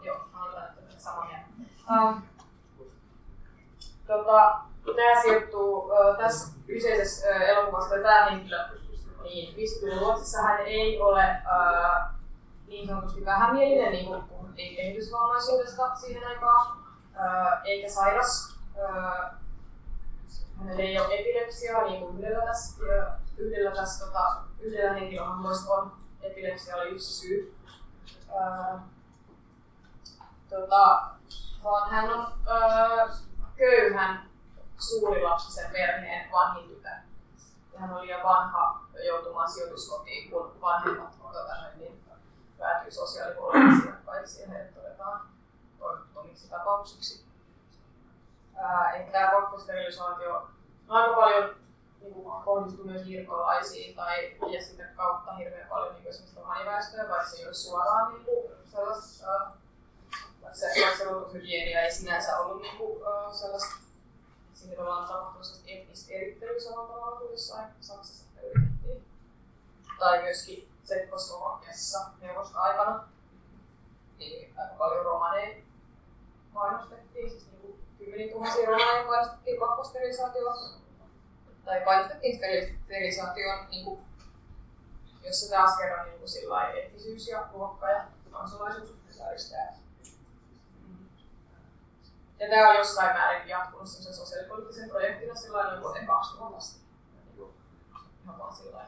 [0.01, 0.63] Joo, mä olen
[0.97, 1.45] samaa mieltä.
[1.91, 2.21] Um,
[4.07, 4.59] tota,
[4.95, 8.57] tämä sijoittuu uh, tässä kyseisessä uh, elokuvassa, tämä henkilö,
[9.23, 12.15] niin 50 Ruotsissa hän ei ole uh,
[12.67, 14.23] niin sanotusti vähämielinen, niin kuin
[14.55, 16.77] puhuttiin kehitysvammaisuudesta siihen aikaan,
[17.63, 18.57] eikä sairas,
[20.57, 22.83] hänellä ei ole epilepsiaa niin kuin yhdellä tässä,
[23.37, 25.91] yhdellä, tässä tota, yhdellä henkilöhahmoista on
[26.21, 27.55] epilepsia oli yksi syy.
[30.49, 31.09] Tota,
[31.63, 32.33] vaan hän on
[33.55, 34.29] köyhän
[34.79, 36.97] suurilapsisen perheen vanhin tytär.
[37.77, 42.04] Hän oli liian vanha joutumaan sijoituskotiin, kun vanhemmat tota, niin,
[42.59, 45.21] päätyi sosiaalihuollon asiakkaiksi ja heidät todetaan
[45.79, 47.25] toivottomiksi tapauksiksi.
[48.95, 50.47] Eli tämä pakkosterilisaatio
[50.87, 51.55] aika paljon
[52.01, 57.29] niin kuin, kohdistuu myös hirkolaisiin tai ja sitä kautta hirveän paljon niin esimerkiksi romaniväestöä, vaikka
[57.29, 59.27] se ei ole suoraan niin kuin, sellaista,
[60.41, 63.75] vaikka se, vaikka se ei sinänsä ollut niin kuin, sellaista,
[64.53, 69.05] siinä tavallaan tapahtunut sellaista etnistä erittelyä samalla tavalla kuin jossain Saksassa yritettiin.
[69.99, 73.07] Tai myöskin Tsekkoslovakiassa neuvosta-aikana,
[74.17, 75.63] niin aika paljon romaneja
[76.51, 77.47] mainostettiin, siis
[77.97, 80.57] kymmeniä tuhansia romaneja painostettiin pakkosterilisaatioon.
[81.65, 82.39] Tai painostettiin
[82.83, 83.99] sterilisaatioon, niin
[85.23, 89.77] jossa taas kerran niin kuin sillä eettisyys ja luokka ja kansalaisuus sääristää.
[92.39, 96.79] Ja tämä on jossain määrin jatkunut sen sosiaalipoliittisen projektina sillä noin vuoteen 2000 asti.
[98.23, 98.85] Ihan vaan sillä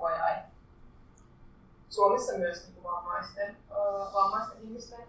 [0.00, 0.42] FYI.
[1.90, 5.06] Suomessa myös niin vammaisten, äh, vammaisten ihmisten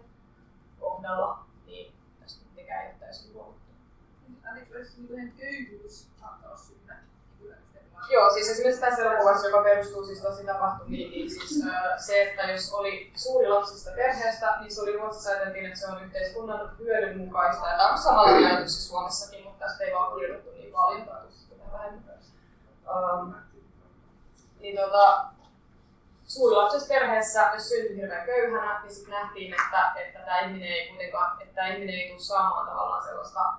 [0.80, 3.72] kohdalla niin tästä mitenkään ei ole täysin luovuttu.
[4.44, 7.02] Ainakin olisi niin köyhyys saattaa syynä
[8.10, 12.42] Joo, siis esimerkiksi tässä elokuvassa, joka perustuu siis tosi tapahtumiin, niin siis äh, se, että
[12.42, 17.18] jos oli suuri lapsista perheestä, niin se oli Ruotsissa ajateltiin, että se on yhteiskunnan hyödyn
[17.18, 17.68] mukaista.
[17.68, 21.22] Ja tämä on samalla ajatus Suomessakin, mutta tästä ei vaan kirjoitettu niin paljon tai
[21.72, 22.18] vähemmän.
[22.94, 23.34] Um,
[24.62, 25.24] niin tota,
[26.24, 31.42] suurilapsisessa perheessä, jos syntyi hirveän köyhänä, niin sitten nähtiin, että, että tämä ihminen ei kuitenkaan,
[31.42, 33.52] että tämä ihminen ei tule saamaan tavallaan sellaista,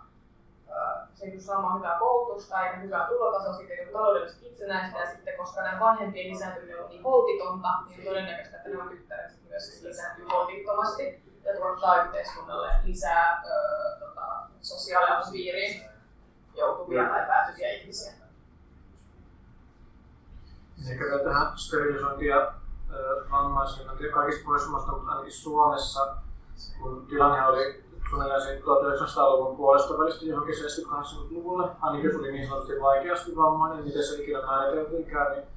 [1.14, 5.38] se ei tule saamaan hyvää koulutusta eikä hyvää tulotasoa, sitten ei taloudellisesti itsenäistä ja sitten
[5.38, 10.26] koska nämä vanhempien lisääntyminen on niin holtitonta, niin on todennäköistä, että nämä tyttäret myös lisääntyy
[10.26, 14.26] holtittomasti ja tuottaa yhteiskunnalle lisää ö, tota,
[14.62, 15.86] sosiaalialan piiriin
[16.56, 18.23] joutuvia tai pääsyviä ihmisiä.
[20.92, 22.54] Ehkä tähän sterilisointiin ja
[23.32, 24.10] vammaisille.
[24.14, 26.16] Kaikissa Pohjoismaissa, mutta ainakin Suomessa,
[26.82, 33.36] kun tilanne oli suunnilleen 1900-luvun puolesta välistä johonkin 70-80-luvulle, ainakin jos oli niin sanotusti vaikeasti
[33.36, 35.48] vammainen, miten se ikinä määriteltiinkään, niin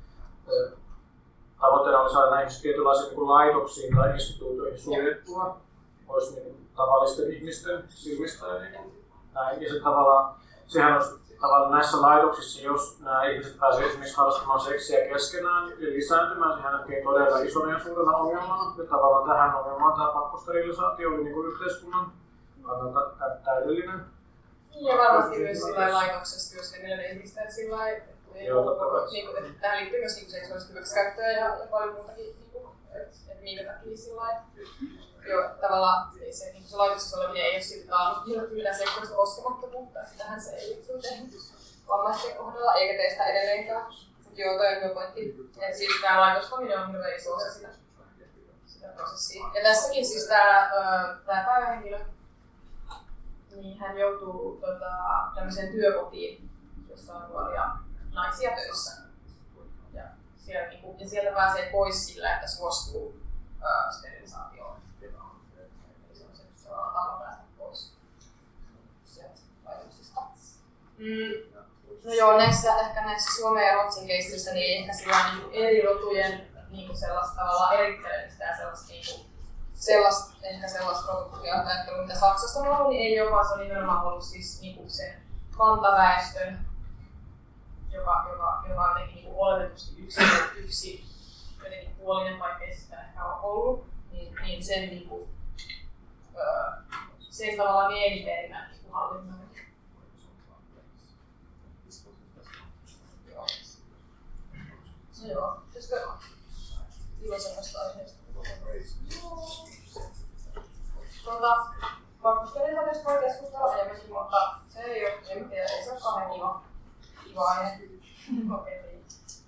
[1.61, 5.57] tavoitteena oli saada näihin tietynlaisiin niin laitoksiin tai instituutioihin suljettua
[6.09, 8.47] olisi niin tavallisten ihmisten silmistä.
[8.47, 9.63] Ja, niin, näin.
[9.63, 10.35] ja se tavallaan,
[10.67, 16.57] sehän olisi tavallaan näissä laitoksissa, jos nämä ihmiset pääsevät esimerkiksi harrastamaan seksiä keskenään ja lisääntymään,
[16.57, 18.75] sehän näkee todella isona ja suurena ongelmana.
[18.79, 22.13] Ja tavallaan tähän ongelmaan tämä pakkosterilisaatio oli niin yhteiskunnan
[22.63, 23.11] kannalta
[23.45, 24.01] täydellinen.
[24.75, 27.77] Ja varmasti myös sillä laitoksessa työskentelevien ihmisten sillä
[28.45, 32.51] Joo, niin kuin, että tähän liittyy myös niin seksuaalista hyväksikäyttöä ja, ja paljon muutakin, niin
[32.53, 32.65] kuin,
[32.95, 34.43] että, että minkä takia sillä
[35.29, 40.41] Joo, tavallaan se, niin se laitoksessa oleminen ei ole siltä taannut mitään seksuaalista koskemattomuutta, sitähän
[40.41, 41.31] se ei ole tehnyt
[41.89, 43.87] vammaisten kohdalla, eikä tee sitä edelleenkään.
[44.25, 45.37] Mutta joo, toi on hyvä pointti.
[45.61, 47.69] Että siis tämä laitostaminen on hyvä iso osa sitä,
[48.67, 49.45] sitä prosessia.
[49.55, 50.71] Ja tässäkin siis tämä,
[51.27, 51.99] tämä päivähenkilö,
[53.55, 54.91] niin hän joutuu tota,
[55.35, 56.51] tämmöiseen työkotiin,
[56.91, 57.71] jossa on nuoria
[58.15, 59.03] naisia töissä.
[59.93, 60.03] Ja,
[60.37, 63.21] siellä, niin kuin, ja sieltä pääsee pois sillä, että suostuu
[63.99, 64.86] sterilisaatioon.
[70.99, 71.61] Mm.
[72.05, 76.47] No joo, näissä, ehkä näissä Suomen ja Ruotsin keississä niin ehkä sillä niin eri rotujen
[76.71, 79.27] niin kuin sellaista tavallaan erittelemistä ja sellaista, niin kuin,
[79.75, 81.13] sellaista, ehkä sellaista
[81.67, 84.77] ajattelua, mitä Saksassa on ollut, niin ei ole, vaan se on nimenomaan ollut siis niin
[84.77, 85.23] kuin sen
[85.59, 86.67] kantaväestön,
[87.91, 90.21] joka, joka, joka on jotenkin niin oletetusti yksi,
[90.57, 91.05] yksi
[91.65, 95.29] jotenkin puolinen, vaikka ei sitä ehkä ole ollut, niin, niin sen, niin kuin,
[97.31, 98.57] sen tavallaan niin
[98.91, 99.41] hallinnan.
[103.33, 103.47] Joo.
[105.23, 106.09] No joo, pitäisikö
[107.23, 108.19] iloisemmasta aiheesta?
[111.25, 111.67] Tuota,
[112.23, 116.63] Pakkosterilisaatiosta voi keskustella enemmänkin, mutta se ei ole, en tiedä, ei se ole kauhean kiva,
[117.25, 117.79] kiva aihe.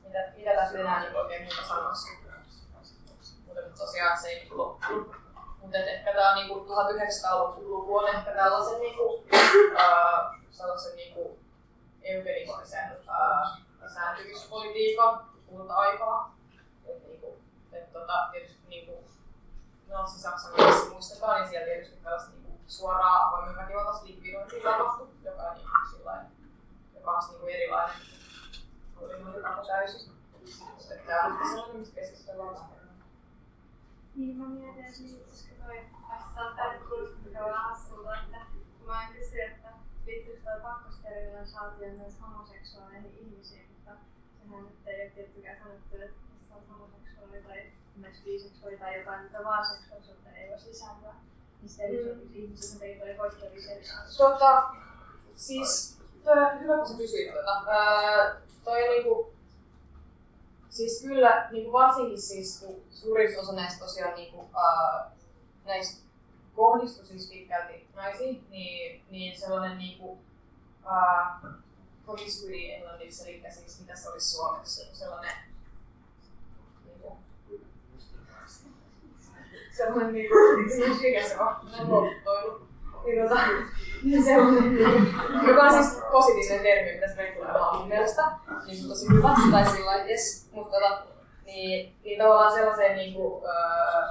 [0.04, 2.08] Mitä, mitä tässä enää niin oikein muuta sanoisi?
[3.46, 5.14] Mutta tosiaan se ei loppu.
[5.60, 9.24] Mutta ehkä tämä niinku 1900-luku on ehkä tällaisen niinku,
[9.78, 11.38] äh, sellaisen niinku
[12.02, 16.36] eugenikoisen äh, lisääntyvyyspolitiikan kulta-aikaa.
[16.86, 17.38] Et niinku,
[17.72, 19.04] et tota, tietysti niinku,
[19.88, 25.70] Natsi-Saksan kanssa muistetaan, niin siellä tietysti tällaista niinku suoraa avoimen väkivaltaista likvidointia tapahtui, joka, niinku,
[25.90, 26.26] sillain,
[26.94, 27.96] joka on niinku erilainen
[29.42, 30.12] tapa täysin.
[31.06, 32.56] Tämä on sellainen, mistä keskustellaan
[34.18, 35.76] Niin, mä mietin, että toi
[36.08, 36.40] tässä
[37.52, 38.38] hassulta, että
[38.78, 39.68] kun mä en kysy, että
[40.06, 43.90] liittyykö toi pakkosterilisaatio myös homoseksuaaleihin ihmisiin, mutta
[44.42, 49.24] sehän nyt ei ole tiettykään sanottu, että jos on homoseksuaali tai esimerkiksi biseksuaali tai jotain,
[49.24, 50.52] mitä vaan seksuaalisuutta ei
[52.30, 52.50] niin
[53.12, 53.16] mm.
[53.16, 53.94] poikkeuksellisia.
[54.16, 54.62] Tota,
[55.34, 55.98] siis
[56.60, 57.64] hyvä kun sä kysyit tuota.
[57.68, 58.47] Öö, niinku,
[60.78, 65.10] siis kyllä niinku varsinkin siis kun suurin osa näistä tosiaan niinku, öö,
[65.64, 66.02] näistä
[66.56, 70.18] kohdistui siis pitkälti naisiin, niin, niin sellainen niinku,
[70.84, 71.50] öö,
[72.04, 75.34] promiscuity englanniksi, eli siis mitä se olisi suomeksi, sellainen
[76.84, 77.16] niinku,
[79.76, 80.34] sellainen niinku,
[81.02, 82.67] mikä se on, muotoilu.
[83.04, 83.40] Niin tota,
[84.02, 84.78] niin sellainen,
[85.48, 88.22] joka on siis positiivinen termi, mitä se tulee olemaan mun mielestä,
[88.66, 91.02] niin se on tosi hyvä, tai sillä yes, mutta tota,
[91.44, 94.02] niin, niin tavallaan sellaiseen niinku, öö,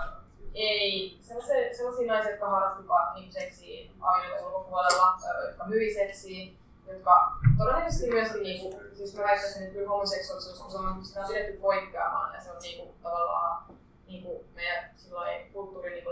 [0.53, 6.53] ei, sellaisia, sellaisia naisia, jotka harrastivat niin seksiä avioliiton ulkopuolella, öö, jotka myi seksiä,
[6.87, 11.21] jotka todennäköisesti myöskin, niin kuin, siis mä väittäisin, että kyllä homoseksuaalisuus, kun se on, sitä
[11.21, 12.35] on pidetty poikkeamaan.
[12.35, 13.63] Ja se on niin kuin, tavallaan
[14.07, 16.05] niin kuin meidän silloin kulttuurin niin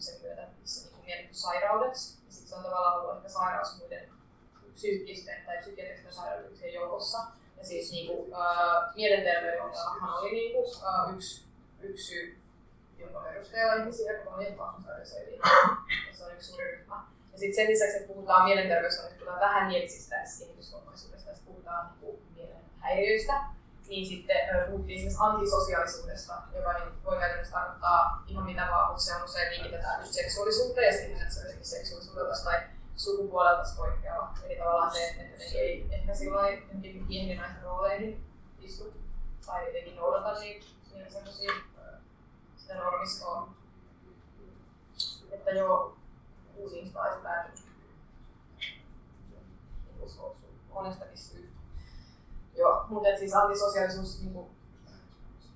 [0.00, 2.18] lääketieteellisyyden myötä missä niin kuin, mietitty sairaudeksi.
[2.26, 4.08] Ja sitten se on tavallaan ollut ehkä sairaus muiden
[4.74, 7.18] psyykkisten tai psykiatristen sairauksien joukossa.
[7.58, 11.44] Ja siis niin kuin, äh, mielenterveyden ongelmahan oli niin kuin, äh, yksi,
[11.80, 12.38] yksi syy,
[12.98, 15.42] jonka perusteella ihmisiä, kun on epäasusairaisia,
[16.12, 17.04] se on yksi suuri ryhmä.
[17.32, 23.32] Ja sitten sen lisäksi, että puhutaan mielenterveysongelmista, vähän mielisistä ja kehitysvammaisuudesta, puhutaan niin mielen häiriöistä,
[23.90, 24.36] niin sitten
[24.66, 29.52] puhuttiin esimerkiksi antisosiaalisuudesta, joka niin voi käytännössä tarkoittaa ihan mitä vaan, mutta se on usein
[29.52, 32.62] linkitetään just seksuaalisuutta ja sitten, että se on seksuaalisuudelta tai
[32.96, 34.34] sukupuolelta poikkeava.
[34.44, 38.24] Eli tavallaan se, että ei ehkä silloin jotenkin pieniin naisen rooleihin
[38.60, 38.94] istu
[39.46, 40.64] tai jotenkin noudata niin,
[40.94, 41.52] niin semmoisia
[42.56, 43.48] sitä normistoa.
[45.30, 45.96] Että joo,
[46.56, 47.52] uusiin tai pääty
[50.74, 51.59] monestakin syystä.
[52.60, 54.50] Joo, mutta siis antisosiaalisuus, niin kuin,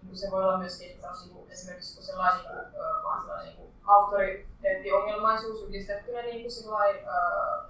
[0.02, 2.72] niin kuin se voi olla että on, niin kuin, esimerkiksi kun sellainen, niin
[3.04, 7.04] vaan sellainen niin kuin, auktoriteettiongelmaisuus yhdistettynä niin kuin, sellainen,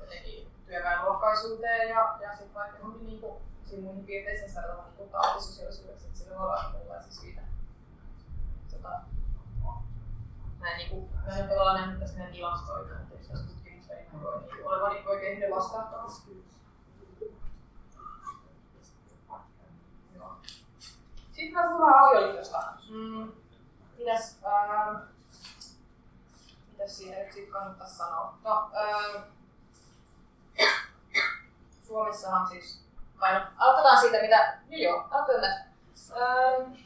[0.01, 3.35] jotenkin työväenluokkaisuuteen ja, ja sitten vaikka johonkin niin kuin,
[3.83, 7.41] muihin piirteisiin saadaan niin kuin, antisosiaalisuudeksi, että sillä voi olla erilaisia syitä.
[8.71, 9.01] Tota,
[10.61, 14.41] näin niin kuin, mä en tavallaan nähnyt tässä meidän tilastoita, mutta jos tutkimusta ei voi
[14.41, 16.23] niin olevan niin oikein vastaattamassa.
[21.35, 22.63] Sitten mä puhutaan avioliitosta.
[22.91, 23.33] Mm.
[23.99, 25.01] Mitäs, ää,
[26.73, 28.35] mitäs siihen nyt sitten kannattaisi sanoa?
[28.45, 29.23] No, ää,
[31.87, 32.85] Suomessahan siis,
[33.21, 35.53] vai no, aloitetaan siitä mitä, niin joo, aloitetaan.
[36.21, 36.77] Ää,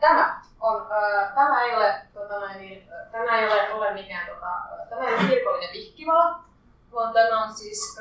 [0.00, 4.86] tämä on, ää, tämä ei ole, tota noin, niin, tämä ei ole, ole mikään, tota,
[4.88, 6.44] tämä ei ole kirkollinen vihkivala,
[6.94, 8.00] vaan tämä on siis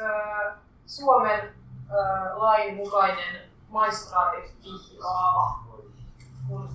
[0.86, 1.56] Suomen
[2.36, 5.69] lain mukainen maistraatin vihkikaava kun,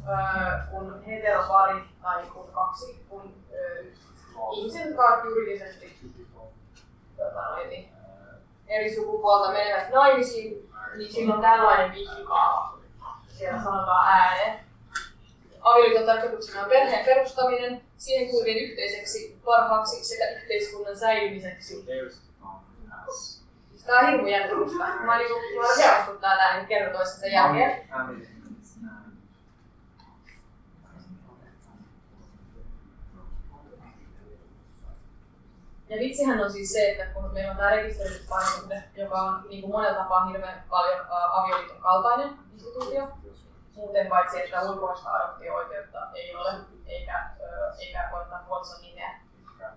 [0.09, 3.87] äh, kun heteropari tai kun kaksi, kun äh,
[4.57, 5.99] ihmiset, jotka ovat juridisesti
[7.17, 7.89] tota, niin,
[8.67, 12.79] eri sukupuolta menevät naimisiin, niin silloin tällainen vihkikaava.
[13.29, 14.65] Siellä sanotaan ääneen.
[15.61, 21.85] Avioliiton tarkoituksena on perheen perustaminen, siihen kuuluvien yhteiseksi parhaaksi sekä yhteiskunnan säilymiseksi.
[23.87, 24.85] Tämä on hirmu jännitystä.
[24.85, 27.89] Mä niinku, mä rakastuttaa tää niin kerro toisensa jälkeen.
[35.95, 39.61] Ja vitsihän on siis se, että kun meillä on tämä rekisteröity parisuhde, joka on niin
[39.63, 43.09] kuin monella tapaa hirveän paljon ä, avioliiton kaltainen instituutio,
[43.75, 46.55] muuten paitsi, että ulkoista adoptio-oikeutta ei ole,
[46.87, 49.21] eikä, ö, eikä voi ottaa puolison nimeä,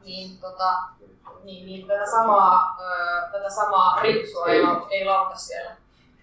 [0.03, 0.73] niin, tota,
[1.43, 5.71] niin, niin tätä samaa, ö, tätä samaa ripsua ei, ei lauta siellä.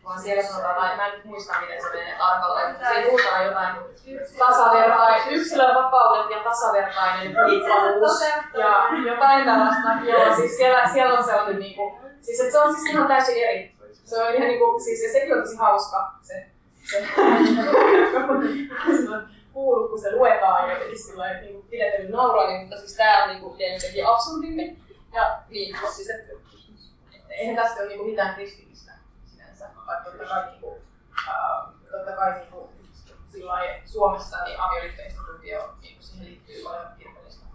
[0.04, 3.44] Vaan siellä sanotaan, tai mä en nyt muista miten se menee tarkalleen, mutta siinä puhutaan
[3.44, 3.76] jotain
[4.38, 8.20] tasavertainen, yksilön vapaudet ja tasavertainen riippuvuus
[8.54, 9.88] ja jotain tällaista.
[10.04, 13.74] Joo, siis siellä, siellä on sellainen niinku, siis että se on siis ihan täysin eri.
[14.04, 16.46] Se on ihan niinku, siis ja sekin on tosi hauska se,
[16.90, 17.08] se
[19.52, 23.22] kuullut, kun se luetaan ja jotenkin sillä lailla niinku pidetely nauraa, niin, mutta siis tää
[23.22, 24.78] on niinku jotenkin absurdimpi.
[25.12, 26.32] Ja niin, siis että
[27.28, 28.83] eihän tästä ole niinku mitään kristillistä
[29.86, 30.82] vaikka totta kai, niinku,
[31.28, 32.72] ää, totta kai niinku,
[33.32, 37.46] sillä lailla Suomessa niin avioliittoinstituutio niin siihen liittyy paljon kirkollista.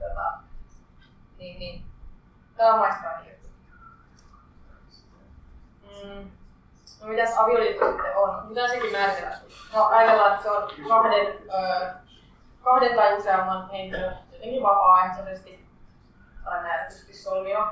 [0.00, 0.32] Ja Tota,
[1.38, 1.84] niin, niin.
[2.56, 3.48] Tämä on maistraatin juttu.
[5.82, 6.30] Mm.
[7.00, 8.46] No mitäs avioliitto sitten on?
[8.46, 9.40] Mitä sekin määritellään?
[9.74, 11.94] No ajatellaan, että se on kahden, ö,
[12.64, 15.68] kahden tai useamman henkilön jotenkin vapaaehtoisesti
[16.44, 17.66] tai määrätysti solmio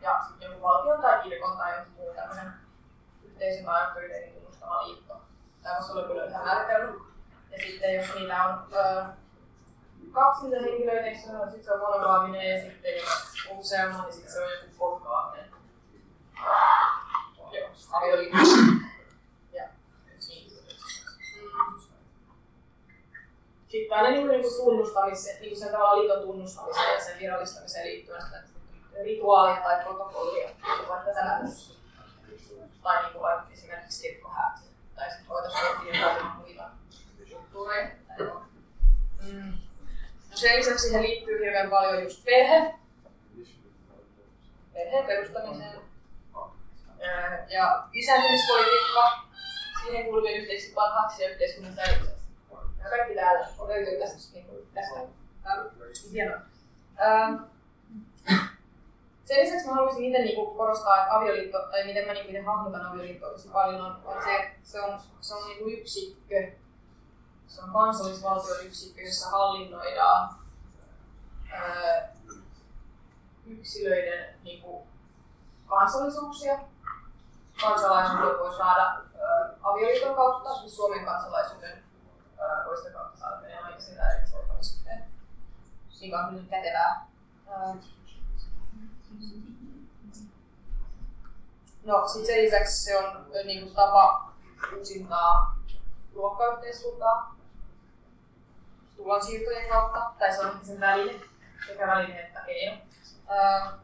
[0.00, 2.52] ja sitten joku valtion tai kirkon tai joku muu tämmöinen
[3.42, 5.14] yhteisön tai auktoriteetin tunnustama liitto.
[6.06, 7.04] Kyllä ihan määritelmä.
[7.50, 9.04] Ja sitten jos niitä on ö,
[10.12, 13.08] kaksi niitä henkilöitä, niin sitten se on monogaaminen ja sitten jos
[13.50, 15.50] on useamman, niin sitten se on joku polygaaminen.
[17.52, 18.36] Joo, avioliitto.
[18.36, 19.70] Niin.
[23.68, 28.22] Sitten aina niin kuin tunnustamiseen, niin sen tavallaan liiton tunnustamiseen ja sen virallistamiseen liittyen
[29.02, 30.50] rituaalit tai protokollia,
[30.88, 31.40] vaikka tätä
[32.82, 34.20] tai niin kuin vaikka esimerkiksi
[34.94, 36.70] tai sitten voitaisiin miettiä jotain muita
[37.30, 37.88] kulttuureja.
[39.22, 39.52] Mm.
[40.30, 42.74] No sen lisäksi siihen liittyy hirveän paljon just perhe,
[44.72, 45.82] perheen perustamiseen
[47.48, 49.28] ja lisääntymispolitiikka,
[49.84, 52.22] siihen kuuluvien yhteisiksi parhaaksi ja yhteiskunnan säilymiseksi.
[52.90, 54.32] Kaikki täällä löytyy tästä.
[54.34, 55.00] Niin kuin, tästä.
[56.12, 56.40] Hienoa.
[59.24, 63.30] Sen lisäksi mä haluaisin itse niinku korostaa, että avioliitto, tai miten mä niinku hahmotan avioliittoa
[63.30, 66.52] tosi paljon, on, on se, se on, se on niinku yksikkö.
[67.46, 70.34] Se on kansallisvaltion yksikkö, jossa hallinnoidaan
[71.52, 72.12] ää,
[73.46, 74.86] yksilöiden niinku,
[75.66, 76.58] kansallisuuksia.
[77.60, 81.84] Kansalaisuuden voi saada ää, avioliiton kautta, siis Suomen kansalaisuuden
[82.40, 85.04] ää, voi sitä kautta saada menee naimisiin tai erityisorganismiteen.
[86.00, 87.06] Mikä on nyt kätevää.
[87.48, 87.76] Ää,
[91.84, 94.32] No, sit sen lisäksi se on ö, niinku tapa
[94.72, 95.56] yksintaa
[96.14, 97.36] luokkayhteiskuntaa
[98.96, 101.20] tulonsiirtojen kautta, tai se on sen väline,
[101.66, 102.76] sekä väline että keino.
[103.30, 103.78] Öö,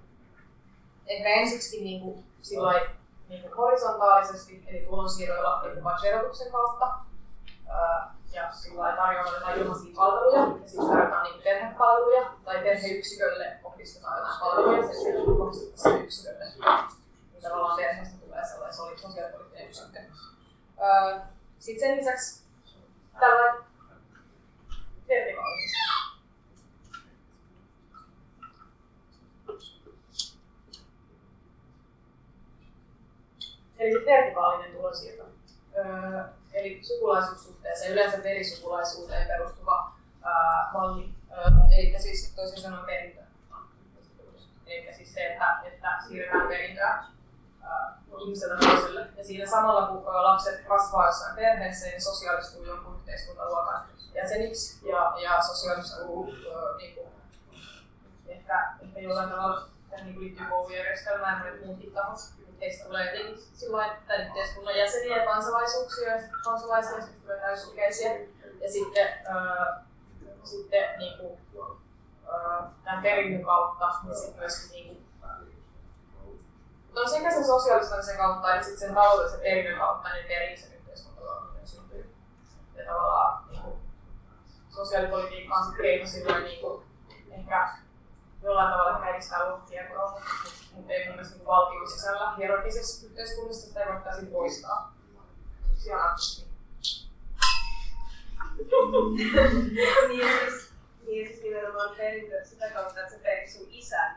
[1.07, 2.91] ehkä ensiksi niinku, sillai,
[3.29, 6.99] niinku horisontaalisesti, eli tulonsiirroilla vaikka verotuksen kautta,
[7.66, 14.18] öö, ja sillä tarjoamaan jotain ilmaisia palveluja, ja sitten tarjotaan niinku perhepalveluja, tai perheyksikölle kohdistetaan
[14.18, 16.45] jotain palveluja, ja sitten kohdistetaan yksikölle
[17.33, 19.99] niin tavallaan perheestä tulee sellainen soli- sosiaalipoliittinen yksikkö.
[20.81, 21.20] Öö,
[21.59, 22.43] Sitten sen lisäksi
[23.20, 23.64] tällainen
[25.09, 25.79] vertikaalisesti.
[33.79, 35.24] Eli sitten vertikaalinen tulonsiirto.
[35.79, 39.93] Öö, eli sukulaisuussuhteeseen, yleensä verisukulaisuuteen perustuva
[40.24, 41.14] ää, malli.
[41.33, 41.45] Öö,
[41.79, 43.20] eli siis toisin sanoen perintö.
[44.66, 47.05] Eli siis se, että, että siirretään perintöä
[48.24, 49.07] ihmiseltä toiselle.
[49.16, 55.43] Ja siinä samalla kun lapset kasvaa jossain perheessä, niin sosiaalistuu jonkun yhteiskuntaluokan jäseniksi ja, ja
[55.43, 56.35] sosiaalistuu
[56.79, 57.09] niin kuin,
[58.29, 62.18] ehkä, ehkä jollain tavalla tähän niin liittyy koulujärjestelmään ja muutkin tahot.
[62.61, 63.97] Heistä tulee jotenkin sillä
[64.27, 66.13] yhteiskunnan jäseniä ja kansalaisuuksia
[66.45, 68.13] kansalaisia ja sitten tulee täysikäisiä.
[68.61, 69.85] Ja sitten, ää,
[70.45, 71.39] sitten niin kuin,
[72.33, 75.09] ää, tämän perinnön kautta niin sitten myöskin niin kuin,
[76.95, 81.51] No sekä sen sosiaalistamisen kautta että sitten sen taloudellisen perinnön kautta niin perii sen yhteiskuntaluokan
[81.65, 82.15] syntyy.
[82.77, 83.77] Ja tavallaan niin kuin,
[84.71, 86.85] sosiaalipolitiikka on sitten keino silloin niin kuin,
[87.31, 87.69] ehkä
[88.43, 90.21] jollain tavalla edistää luokkiertoa,
[90.79, 94.95] mutta ei mun mielestä valtion sisällä hierarkisessa yhteiskunnassa sitä ei voitaisiin poistaa.
[95.95, 96.49] Anarkismi.
[100.09, 100.72] niin, siis,
[101.07, 104.16] niin siis nimenomaan perintö sitä kautta, että se perii sun isän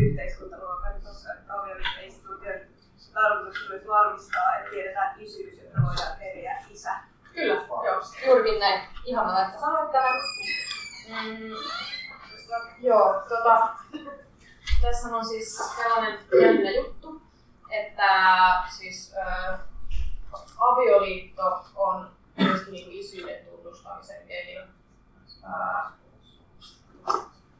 [0.00, 2.60] yhteiskuntaluokan, koska avioliittoinstituution
[3.14, 6.90] tarkoitus myös varmistaa, että tiedetään isyys, jotta voidaan periä isä.
[7.34, 8.80] Kyllä, joo, juurikin näin.
[9.04, 10.14] Ihana, että sanoit tämän.
[11.08, 11.54] Mm,
[12.80, 13.68] joo, tota,
[14.80, 17.22] tässä on siis sellainen jännä juttu,
[17.70, 18.08] että
[18.78, 19.60] siis äh,
[20.58, 24.66] avioliitto on myöskin niin isyyden tunnustamisen keino.
[25.44, 25.92] Äh,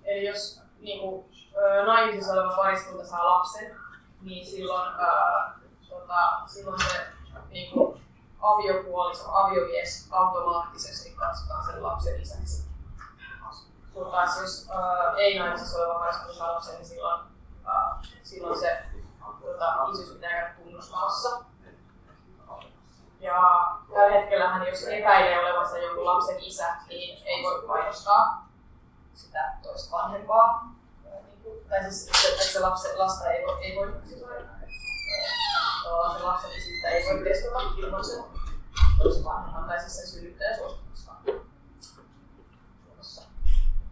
[0.05, 3.77] eli jos niin kuin, äh, naimisissa oleva pariskunta saa lapsen,
[4.23, 5.55] niin silloin, äh,
[5.89, 7.07] tota, silloin se
[7.51, 8.01] niin kuin,
[8.41, 12.70] aviopuoliso, aviomies automaattisesti katsotaan sen lapsen isäksi.
[14.01, 17.21] Kun taas jos äh, ei naimisissa oleva pariskunta lapsen, niin silloin,
[17.69, 18.83] äh, silloin se
[19.41, 21.45] tota, isyys pitää käydä tunnustamassa.
[23.21, 23.41] Ja
[23.95, 28.49] tällä hetkellä jos epäilee olevansa jonkun lapsen isä, niin ei voi painostaa
[29.15, 30.75] sitä toista vanhempaa.
[31.69, 33.93] Tai siis, että se lapsi, lasta ei voi, ei voi
[36.19, 38.25] se lapsen isyyttä ei voi testata ilman sen
[39.03, 41.13] toisen vanhemman tai siis sen synnyttäjän suostumusta.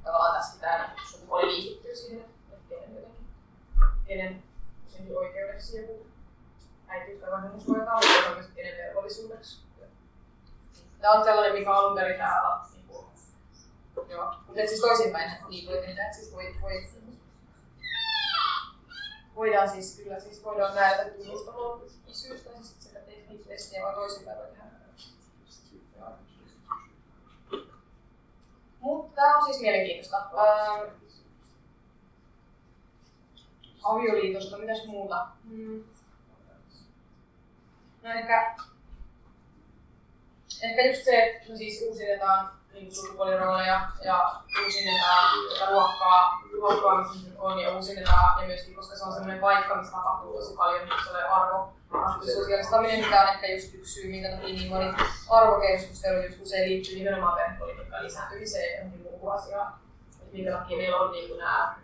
[0.08, 3.26] Tavallaan tässä pitää niin sukupuoli liittyä siihen, että kenen jotenkin,
[4.06, 4.42] kenen
[5.16, 6.06] oikeudeksi joku
[6.88, 9.62] äitiys tai vanhemmuus voi olla, mutta myös kenen velvollisuudeksi.
[11.00, 13.06] Tämä on sellainen, mikä alun perin täällä niin kuin,
[14.08, 16.88] Joo, mutta siis toisinpäin niin voi tehdä, siis voi, voi,
[19.34, 22.98] voidaan siis kyllä siis voidaan näitä tunnustamaan isyys tai siis sitä
[23.48, 24.64] testiä vai toisinpäin voi tehdä.
[28.80, 30.16] Mutta tämä on siis mielenkiintoista.
[30.16, 30.94] Ähm,
[33.82, 35.26] avioliitosta, mitäs muuta?
[35.48, 35.84] Hmm.
[38.02, 38.56] No ehkä,
[40.62, 47.28] ehkä just se, että no siis uusinnetaan niin sukupuolirooleja ja uusinnetaan sitä luokkaa, luokkaa missä
[47.28, 50.88] se on ja uusinnetaan ja myöskin, koska se on sellainen paikka, missä tapahtuu tosi paljon
[51.04, 51.72] sellainen arvo
[52.34, 54.92] sosiaalistaminen, mikä on ehkä just yksi syy, minkä takia niin moni
[55.30, 59.74] arvokeskustelu just usein liittyy nimenomaan perhepolitiikan lisääntymiseen ja johonkin muuhun asiaan.
[60.20, 61.74] Että minkä takia meillä on niin kuin nämä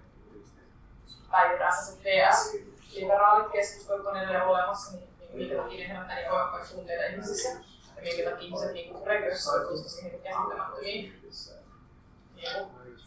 [1.30, 7.48] päivittäiset VS-liberaalit keskustelut on edelleen olemassa, niin minkä takia ne herättää niin voimakkaita tunteita ihmisissä
[7.48, 11.20] ja minkä takia ihmiset niin regressoituu siihen käsittämättömiin
[12.36, 12.54] niin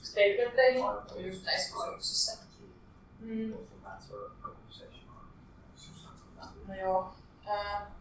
[0.02, 0.84] statementteihin
[1.18, 2.38] just näissä kysymyksissä.
[3.20, 3.54] Mm.
[6.68, 7.16] No joo.
[7.46, 7.92] Ää...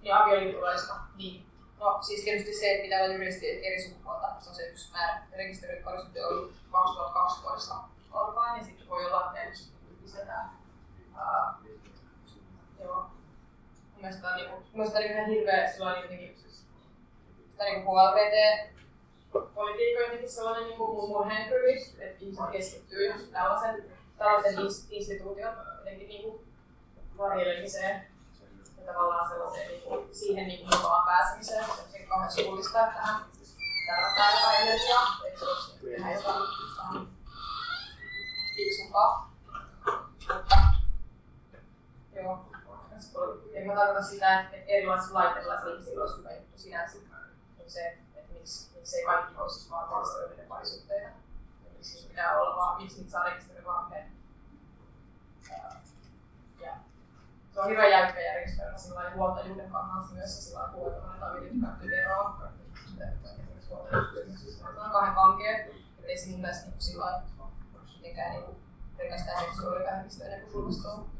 [0.00, 0.94] Niin avioliittolaista.
[1.16, 1.46] Niin.
[1.78, 5.26] No siis tietysti se, että pitää olla juristi eri sukupuolta, se on se yksi määrä.
[5.32, 7.74] Rekisteröidyt parisuhteet on ollut 2002 vuodesta
[8.12, 10.32] alkaen, ja sitten voi olla, että ne.
[11.12, 11.65] Uh,
[12.80, 13.02] joo.
[13.92, 16.36] Mun mielestä on, niinku, mun mielestä on ihan hirveä sellainen jotenkin,
[17.50, 18.76] sitä niinku HLPT
[19.54, 23.84] politiikka jotenkin sellainen niinku murheenkryyli, että ihmiset keskittyy tällaisen,
[24.18, 24.54] tällaisen
[24.90, 26.44] instituution jotenkin niinku
[27.18, 28.06] varjelemiseen
[28.86, 31.64] ja tavallaan sellaiseen niinku, siihen niinku mukaan pääsemiseen.
[31.64, 31.70] Se
[32.02, 33.00] on kauhean suullista, että
[33.86, 37.08] tähän täällä jotain energiaa, että se olisi tehdä jotain
[38.56, 39.32] fiksumpaa.
[40.34, 40.56] Mutta
[42.14, 42.55] joo,
[43.52, 46.98] en mä tarkoita sitä, että erilaiset lait erilaisilla ihmisillä olisi hyvä juttu sinänsä.
[47.56, 51.08] Mutta se, että miksi, miksi ei kaikki voi siis vaan rekisteröidyiden parisuhteita.
[51.72, 54.12] Miksi pitää olla vaan, miksi niitä saa yhden.
[56.60, 56.72] Ja
[57.54, 62.42] se on hyvä jäykkä järjestelmä sillä huoltajuuden kannalta myös sillä lailla huoltajuuden tai yrityskäätty eroa.
[63.60, 63.74] Se
[64.84, 65.76] on kahden kankea, että
[66.06, 67.22] ei se mun mielestä niin sillä lailla
[67.96, 68.56] mitenkään niin
[68.96, 71.10] pelkästään seksuaalivähemmistöjen näkökulmasta on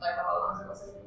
[0.00, 1.06] tai tavallaan sellaisen niin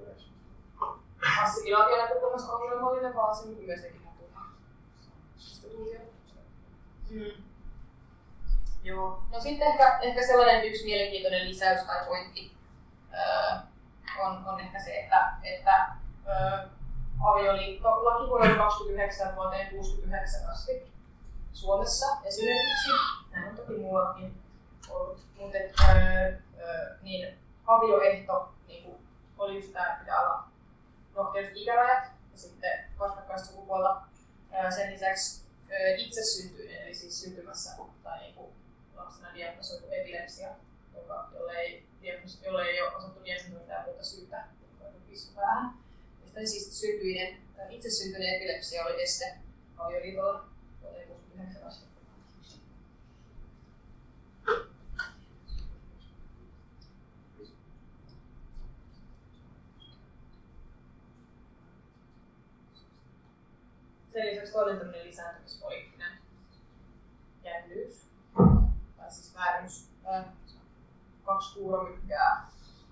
[1.44, 4.46] assimilaation näkökulmasta ongelmallinen, vaan se on myös ihan turha
[5.36, 6.00] instituutio.
[7.10, 7.44] Mm.
[8.84, 9.24] Joo.
[9.32, 12.58] No sitten ehkä, ehkä sellainen yksi mielenkiintoinen lisäys tai pointti
[13.14, 13.58] öö,
[14.20, 15.88] on, on ehkä se, että, että
[16.28, 16.68] öö,
[17.24, 20.92] avioliitto laki vuodelta 29 vuoteen 69 asti
[21.54, 22.90] Suomessa esimerkiksi,
[23.32, 24.42] näin on toki muuallakin
[24.90, 28.98] ollut, mutta öö, öö, niin avioehto niin kuin,
[29.38, 30.44] oli tämä, että pitää olla
[31.16, 34.02] no, tietysti ikärajat ja sitten vastakkaista sukupuolta.
[34.76, 35.46] Sen lisäksi
[35.98, 37.72] itse syntyinen, eli siis syntymässä
[38.04, 38.54] tai niin kuin,
[38.96, 40.50] lapsena diagnosoitu epilepsia,
[40.96, 41.88] joka, jolle, ei,
[42.44, 44.48] jolle ei ole osattu diagnosoida muuta syytä,
[45.08, 45.74] niin päähän.
[46.22, 47.38] Ja sitten siis syntyinen,
[47.70, 49.38] itse syntyinen epilepsia oli este
[49.78, 50.50] avioliitolla
[64.26, 66.18] myös toinen tämmöinen lisääntymispoliittinen
[67.44, 68.08] jännyys,
[68.98, 70.26] tai siis väärennys, äh,
[71.26, 72.50] kaksi kuuromykkää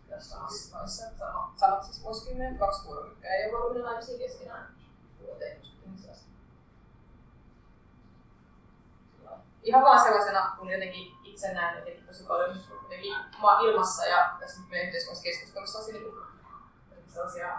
[0.10, 0.38] tässä
[0.86, 3.34] sama, samat siis vuosikymmenet, kaksi kuuromykkää.
[3.34, 4.76] Ei ole voinut naimisiin keskenään.
[5.26, 6.28] Vuoteen 65 asti.
[9.64, 13.14] Ihan vaan sellaisena, kun jotenkin itse näen jotenkin tosi paljon jotenkin
[13.64, 16.14] ilmassa ja tässä meidän yhteiskunnassa keskustelussa on niin
[17.08, 17.58] sellaisia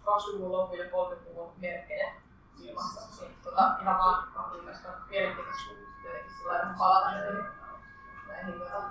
[0.00, 2.23] 20-luvun lopun ja 30-luvun merkkejä
[2.58, 3.00] ilmassa.
[3.42, 4.50] Tota, ihan vaan on
[5.08, 5.72] mielenkiintoista
[6.04, 7.10] jotenkin sillä lailla palata
[8.28, 8.82] näihin, tota,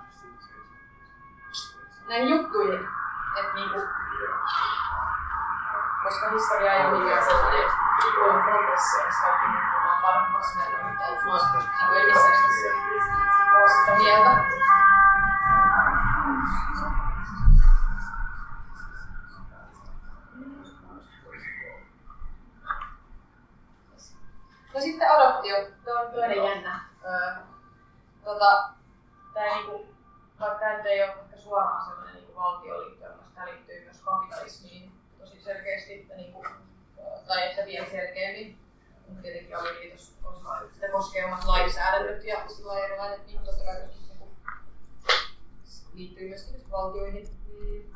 [2.08, 2.88] näihin juttuihin.
[3.40, 3.80] Et niinku,
[6.04, 7.72] koska historia ei ole mikään sellainen
[8.08, 11.18] ikuinen progressio, jossa kaikki muuttuu vaan paremmaksi meillä, mitä ei
[13.56, 14.44] ole sitä mieltä.
[24.74, 25.56] No sitten adoptio,
[25.86, 26.86] tämä on toinen jännä.
[27.06, 27.36] Öö,
[28.24, 28.70] tota,
[29.34, 29.96] tämä niinku,
[30.40, 34.92] vaikka tämä nyt ei ole ehkä suoraan sellainen niinku valtioliitto, mutta tämä liittyy myös kapitalismiin
[35.20, 36.46] tosi selkeästi, että niinku,
[37.28, 38.60] tai että vielä selkeämmin.
[39.08, 44.28] Mutta tietenkin avioliitos osa sitä koskee omat lainsäädännöt ja sillä erilaiset, niin totta kai niinku,
[45.94, 47.28] liittyy myöskin valtioihin.
[47.48, 47.94] Mm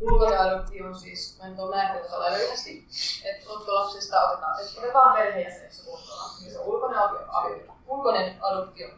[0.00, 2.88] ulkoinen adoptio siis, mä en tuon määritelty tällä lyhyesti,
[3.24, 8.88] että lapsista otetaan, että otetaan perheenjäseneksi ulkolapsi, niin se on ulkoinen, adoptio, ulkoinen adoptio.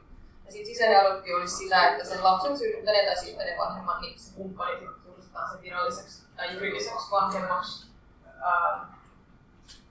[0.46, 4.34] Ja sitten sisäinen adoptio olisi sitä, että sen lapsen synnyttäneen tai synnyttäneen vanhemman, niin se
[4.34, 7.86] kumppani tunnustetaan sen viralliseksi tai juridiseksi vanhemmaksi.
[8.26, 8.92] Ähm,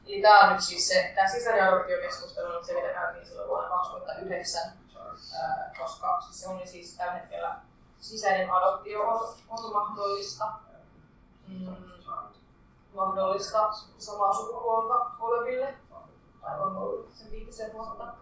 [0.05, 3.69] eli tämä on nyt siis se, tämä sisäinen adoptiokeskustelu on se, mitä käytiin silloin vuonna
[3.69, 7.55] 2009, äh, koska se on siis tällä hetkellä
[7.99, 10.45] sisäinen adoptio on, on mahdollista
[11.51, 11.75] mm,
[12.95, 15.75] mahdollista samaa sukupuolta oleville,
[16.41, 18.13] tai on ollut sen viitisen vuotta.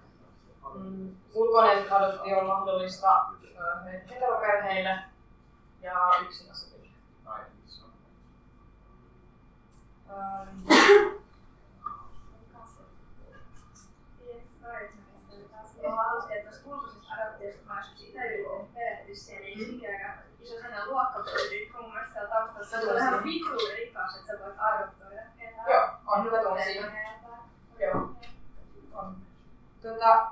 [0.73, 3.25] Mm, ulkoinen adoptio on mahdollista
[4.09, 4.99] heteroperheille
[5.81, 6.89] ja yksin asuville.
[15.89, 18.19] Mä haluaisin, että tuosta ulkoisesta adoptiosta mä olisin itse
[18.73, 20.28] perehtyä siihen, niin aika
[20.85, 25.71] luokkapöydi, kun mun mielestä siellä taustassa on vähän pituuden rikkaus, että sä voit adoptoida ketään.
[25.71, 27.15] Joo, on hyvä siinä.
[27.79, 28.11] Joo,
[28.93, 29.15] on.
[29.81, 30.27] Tota,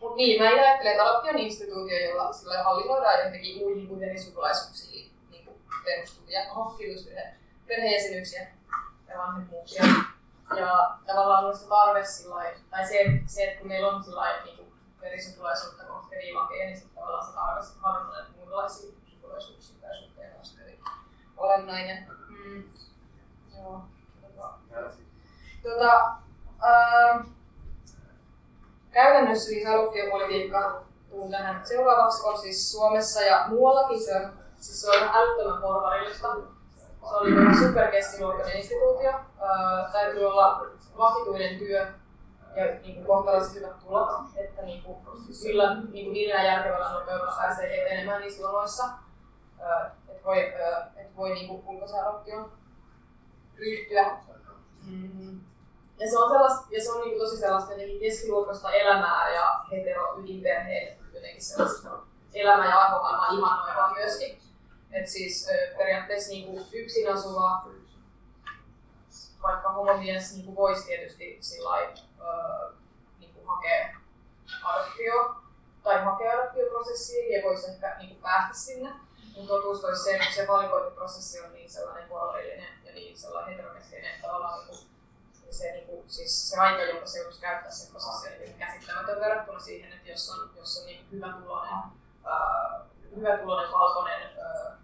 [0.00, 5.12] mut niin, mä ajattelen, että adoptio on instituutio, jolla sillä hallinnoidaan jotenkin muihin kuin erisukulaisuuksiin
[5.30, 6.40] niin perustuvia,
[6.78, 7.08] kiitos,
[7.66, 8.46] perheenjäsenyyksiä
[9.08, 9.84] ja vanhemmuuksia.
[10.56, 14.72] Ja tavallaan on se tarve sillä tai se, se, että kun meillä on sillä niin
[15.00, 18.92] perisukulaisuutta koskevia lakeja, niin sitten tavallaan se tarve hallinnoida muunlaisia
[19.40, 20.80] sukulaisuuksiin tai suhteen kanssa hyvin
[21.36, 22.06] olennainen.
[22.28, 22.64] Mm.
[23.56, 23.80] Joo.
[24.22, 24.50] Tota,
[25.62, 26.16] tota,
[26.64, 27.28] ähm,
[28.90, 34.90] käytännössä siis adoptiopolitiikka tuun tähän seuraavaksi on siis Suomessa ja muuallakin se on, siis se
[34.90, 36.28] on älyttömän porvarillista.
[37.08, 37.30] Se oli
[37.66, 39.10] superkeskiluokkainen instituutio.
[39.10, 40.66] Äh, täytyy olla
[40.98, 41.86] vakituinen työ
[42.56, 44.96] ja niin kuin kohtalaisesti hyvät tulot, että niin kuin,
[45.32, 48.84] sillä niin kuin järkevällä nopeudella pääsee etenemään niissä jonoissa
[50.08, 50.54] että voi,
[50.96, 52.52] et voi niinku ulkosaadoptioon
[53.56, 54.16] ryhtyä.
[54.86, 55.40] Mm-hmm.
[55.98, 60.98] Ja se on, sellaista, ja se on niinku tosi sellaista keskiluokkaista elämää ja hetero ydinperheen
[61.14, 61.90] jotenkin sellaista
[62.34, 64.38] elämää ja arvomaailmaa ihannoivaa myöskin.
[64.92, 67.64] Et siis periaatteessa niinku yksin asuva
[69.44, 72.72] vaikka homomies niinku voisi tietysti sillai, öö,
[73.18, 73.96] niinku hakea
[74.64, 75.36] adoptio
[75.82, 78.90] tai hakea adoptioprosessiin ja voisi ehkä niinku päästä sinne.
[79.36, 84.10] Mun totuus olisi se, että se valikointiprosessi on niin sellainen puolellinen ja niin sellainen heterokeskeinen,
[84.10, 84.78] että tavallaan niin kuin,
[85.50, 89.20] se, niin kuin, siis se aika, jonka se joutuisi käyttää sen prosessin, on niin käsittämätön
[89.20, 94.78] verrattuna siihen, että jos on, jos on niin hyvä tulonen, äh, hyvä tulonen valkoinen äh,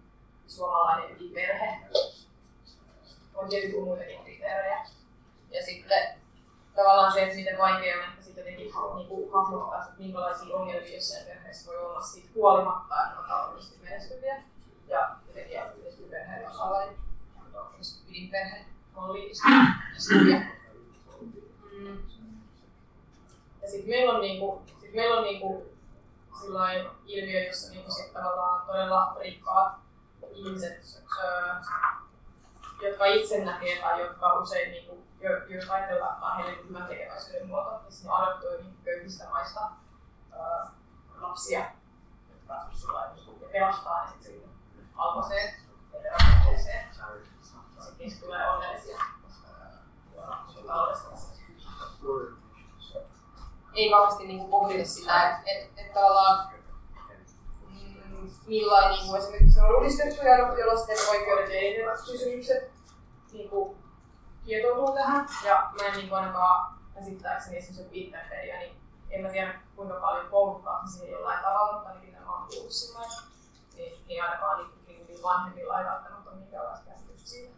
[0.46, 1.80] suomalainen ydinperhe,
[3.34, 4.86] on tietysti muitakin kriteerejä.
[5.50, 6.19] Ja sitten
[6.74, 10.94] tavallaan se, että miten vaikea on että sitten jotenkin niin kuin, hahmottaa, että minkälaisia ongelmia
[10.94, 14.42] jossain perheessä voi olla siitä huolimatta, että on taloudellisesti menestyviä.
[14.88, 16.82] Ja jotenkin erityisesti perheen osalla,
[18.10, 18.64] ydinperhe
[18.96, 20.46] on liistyviä.
[21.72, 21.98] Mm.
[23.62, 25.70] Ja sitten meillä on, niinku, sit meillä on niinku
[27.06, 29.72] ilmiö, jossa niinku sit tavallaan todella rikkaat
[30.34, 31.54] ihmiset, öö,
[32.82, 35.09] jotka itse näkee tai jotka usein niinku
[35.48, 40.70] jos ajatellaan, hyvän tekeväisyyden muoto, niin sinne adoptoi niin köyhistä maista ää,
[41.20, 41.64] lapsia,
[42.30, 42.66] jotka
[43.40, 44.50] ja pelastaa ne sitten
[44.94, 45.54] alkoiseen
[46.04, 46.90] ja rakenteeseen.
[47.80, 48.98] Sitten tulee onnellisia
[50.66, 51.08] taloudesta.
[53.74, 56.52] ei kauheasti niin pohdita sitä, että et, et tavallaan
[57.68, 62.72] mm, millain niin esimerkiksi on uudistettu ja adoptiolasten oikeudet ja erilaiskysymykset
[63.32, 63.76] niin kuin
[64.44, 65.28] kietoutuu tähän.
[65.44, 68.76] Ja mä en niin kuin ainakaan käsittääkseni esimerkiksi Wittenbergia, niin
[69.10, 72.72] en mä tiedä kuinka paljon kouluttaa se siihen jollain tavalla, mutta ainakin tämä on kuullut
[72.72, 73.00] sillä
[73.76, 77.54] niin, niin ainakaan niin, niin vanhemmilla ei välttämättä ole minkäänlaista käsitystä siitä.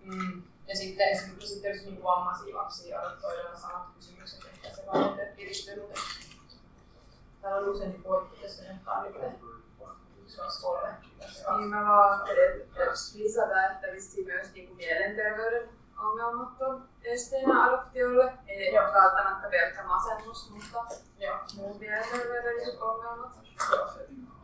[0.00, 0.42] Mm.
[0.66, 5.36] Ja sitten esimerkiksi sitten jos niin vammaisia lapsia adoptoidaan samat kysymykset, ehkä se vaan että
[5.36, 6.00] piristyy, mutta
[7.40, 8.04] täällä on usein
[10.24, 10.88] yksi, kaksi, kolme.
[11.56, 12.20] Niin mä vaan
[13.14, 15.68] lisätä, että vissiin myös niin kuin mielenterveyden
[16.04, 18.32] ongelmat on esteenä adoptiolle.
[18.46, 20.78] Ei ole välttämättä pelkkä masennus, mutta
[21.18, 21.36] Joo.
[21.56, 23.32] muut mielenterveydelliset ongelmat.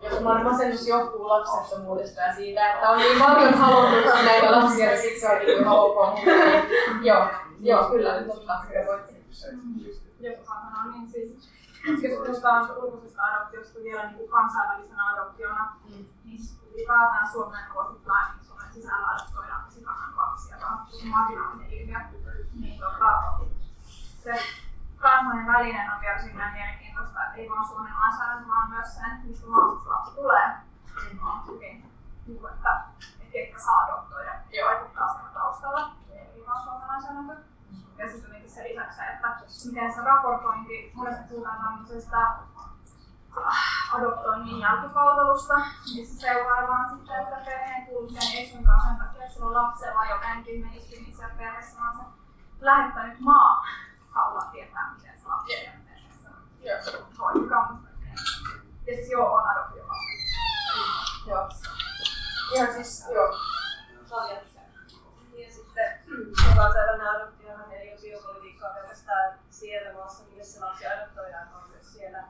[0.02, 5.26] Jos masennus johtuu lapsettomuudesta ja siitä, että on niin paljon halunnut näitä lapsia ja siksi
[5.26, 6.14] on niin ok.
[6.14, 7.26] Niin, joo,
[7.61, 8.54] joo, kyllä, totta.
[9.30, 11.48] Osaan sanoa, niin siis
[12.26, 16.04] puhutaan ulkoisesta adoptiosta vielä niin kuin kansainvälisenä adoptiona, Mm.
[16.24, 16.40] niin
[16.74, 18.46] ylipäätään Suomen vuosittain niin
[18.80, 21.98] sisällä adoptoidaan tosi vähän lapsia, on tosi marginaalinen ilmiö.
[22.60, 23.38] Niin, tota,
[24.24, 24.32] se
[24.96, 29.90] kansainvälinen on vielä siinä mielenkiintoista, että ei vaan Suomen lainsäädäntö, vaan myös se, mistä maasta
[29.90, 30.48] lapsi tulee.
[31.04, 31.92] Niin on hyvin,
[32.26, 32.84] niin että,
[33.20, 35.90] että ketkä saa adoptoida ja vaikuttaa siinä taustalla.
[36.10, 37.36] Ei vaan Suomen lainsäädäntö.
[37.98, 42.18] Ja sitten se lisäksi, että miten se raportointi, monesti puhutaan tämmöisestä
[43.93, 45.55] adoptoinnin jälkipalvelusta,
[45.95, 51.12] missä seuraillaan sitten sitä perheen kuulumisen ei suinkaan sen takia, että sillä lapsella jotenkin menisi
[51.16, 52.03] siellä perheessä, vaan se
[52.61, 53.66] lähettänyt maa
[54.11, 57.89] haluaa tietää, miten se lapsi siellä perheessä musta
[58.86, 59.84] Ja siis joo, on adoptio
[61.26, 61.49] Joo.
[62.55, 63.34] Ihan siis, joo.
[65.39, 66.01] Ja sitten
[66.57, 72.24] kansainvälinen adoptiohan ei ole biopolitiikkaa pelkästään siellä maassa, se lapsi adoptoidaan, vaan myös siellä,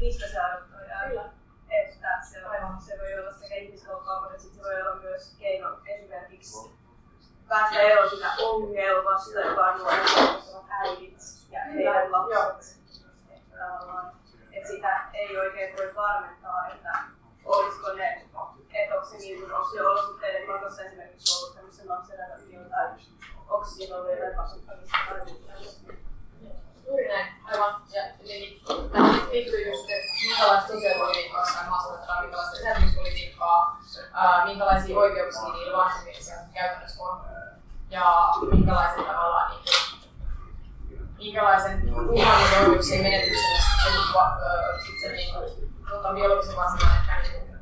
[0.00, 1.08] mistä se adoptoidaan.
[1.08, 1.30] Kyllä.
[1.70, 5.78] Että se, on, se voi olla sekä ihmiskauppaa, mutta sitten se voi olla myös keino
[5.86, 6.70] esimerkiksi
[7.48, 11.18] päästä eroon sitä ongelmasta, joka on nuorissa äidit
[11.50, 12.76] ja heidän lapset.
[14.52, 16.98] Että sitä ei oikein voi varmentaa, että
[17.44, 18.26] olisiko ne,
[18.72, 22.88] että onko se niin, onko se olosuhteiden pakossa esimerkiksi ollut tämmöisen lapsen adoptio tai
[23.48, 25.52] onko siinä ollut jotain kasvattamista tai muuta.
[26.86, 27.82] Juuri näin, aivan.
[27.92, 28.02] Ja
[28.92, 33.80] tähän liittyy just, että minkälaista sosiaalipolitiikkaa maassa minkälaista lisääntymispolitiikkaa,
[34.12, 37.20] ää, minkälaisia oikeuksia niillä vanhemmilla käytännössä on.
[37.90, 46.12] Ja minkälaisen tavallaan niin kuin, minkälaisen uhan ja oikeuksien menetyksellä se, se, niin kuin, tota,
[46.12, 47.56] biologisen vanhemman ehkä niin kuin,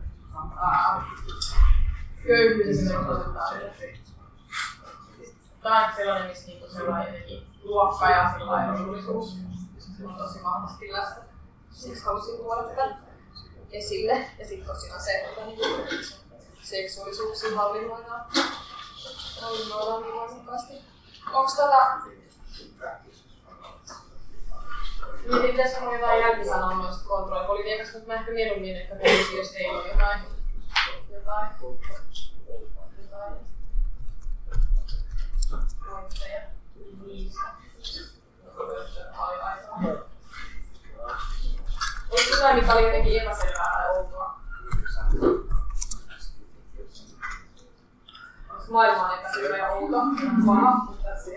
[2.27, 3.53] köyhyys esimerkiksi osoittaa
[5.63, 9.37] Tämä on sellainen, missä niinku sellainen jotenkin luokka ja sellainen edullisuus
[10.05, 11.23] on tosi vahvasti läsnä.
[11.71, 12.97] Siksi halusin tuoda tätä
[13.73, 14.31] esille.
[14.39, 15.65] Ja sitten tosiaan se, että niinku
[16.63, 18.25] seksuaalisuuksia hallinnoidaan,
[19.41, 20.75] hallinnoidaan niin voimakkaasti.
[21.33, 22.01] Onks tota...
[25.29, 29.79] Mietin, pitäisikö mun jotain jälkisanoa noista kontrollipolitiikasta, mutta mä ehkä mieluummin ehkä kuulisin, jos teillä
[29.79, 30.21] on jotain,
[31.11, 31.49] jotain,
[32.99, 33.37] jotain
[35.91, 36.43] pointteja
[48.51, 49.97] Onko maailma on epäselvä ja outo?
[50.47, 51.35] Paha, mutta se.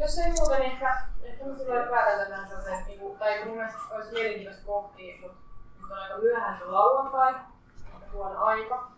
[0.00, 1.02] Jos ei muuta, niin ehkä,
[1.40, 5.38] ehkä mä silloin päätän tämän sellaisen, niin kuin, tai mun mielestä olisi mielenkiintoista pohtia, mutta
[5.80, 7.34] nyt on aika myöhään se lauantai,
[8.12, 8.90] huono aika.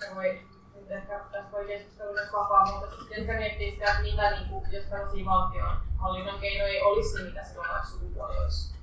[0.00, 0.42] Ja voi,
[0.74, 4.48] nyt ehkä tästä voi keskustella myös vapaa, mutta sitten ehkä miettii sitä, että mitä, niin
[4.48, 8.74] kuin, jos tällaisia valtion hallinnon keinoja ei olisi, niin mitä silloin olisi sukupuoli olisi.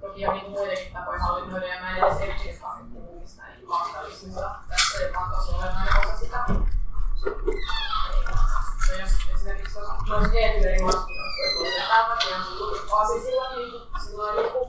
[0.00, 4.54] Toki on niin muitakin tapoja hallinnoida, ja mä en edes erityisesti puhu mistään niin kapitalismista.
[4.68, 6.44] Tässä ei vaan tosi olennainen osa sitä.
[9.34, 11.00] Esimerkiksi jos olisi täältä, niin on
[12.92, 13.72] Aasi silloin, niin
[14.06, 14.68] silloin niin kuin,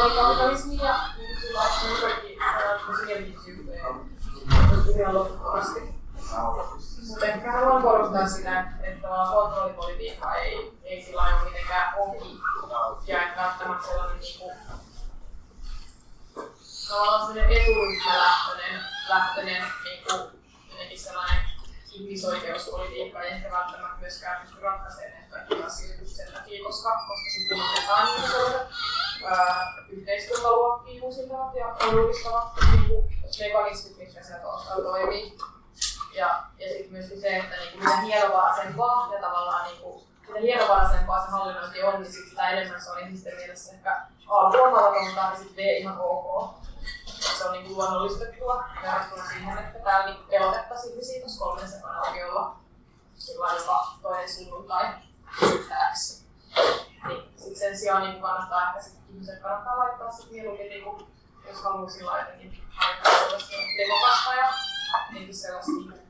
[0.00, 2.38] oli kapitalismi ja niin silloin on kaikki
[2.86, 4.00] tosi mielenkiintoisia
[5.00, 5.62] ihan loppuun
[7.08, 12.40] Mutta ehkä haluan korostaa sitä, että kontrollipolitiikka ei, ei sillä ole mitenkään ohi.
[13.06, 14.56] Ja että välttämättä sellainen niin kuin,
[16.88, 20.39] tavallaan sellainen eturyhmälähtöinen lähtöinen, niin kuin,
[20.80, 21.44] jotenkin sellainen
[21.92, 27.56] ihmisoikeuspolitiikka ei ehkä välttämättä myöskään pysty ratkaisemaan näitä kaikkia asioita sen takia, koska, koska sitten
[27.56, 28.68] unohdetaan ihmisoikeudet.
[29.24, 33.04] ää, yhteiskuntaluokkia uusintavat ja uudistavat niin
[33.40, 35.38] mekanismit, mitkä siellä taustalla toimii.
[36.14, 40.40] Ja, ja sitten myöskin se, että niin kuin, mitä hienovaraisempaa ja tavallaan niin kuin, mitä
[40.40, 45.20] hienovaraisempaa se hallinnointi on, niin sit sitä enemmän se on ihmisten mielessä ehkä A huomaamatonta
[45.20, 46.59] ja sitten B ihan ok.
[47.40, 52.26] Se on niin kuin luonnollistettua verrattuna siihen, että täällä niin pelotettaisiin ihmisiä tuossa kolmen sekanakin
[52.26, 52.56] olla
[53.14, 54.84] sillä jopa toinen sunnuntai
[55.94, 56.24] X.
[57.06, 61.06] Niin, sen sijaan niin kannattaa ehkä sit ihmiset kannattaa laittaa sit mieluummin, niin kuin,
[61.48, 64.48] jos haluaa sillä jotenkin laittaa sellaista demokasta ja
[65.08, 66.02] jotenkin sellaista niin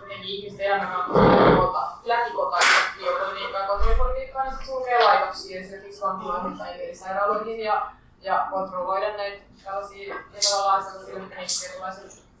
[0.00, 7.60] jotenkin ihmisten elämänkannalta lähikotaista biopolitiikkaa ja kontrollipolitiikkaa, niin se sulkee laitoksia esimerkiksi vankiloihin tai mielisairaaloihin
[7.60, 10.14] ja, ja kontrolloida näitä tällaisia
[10.50, 11.94] tavallaan sellaisia mekanismeja,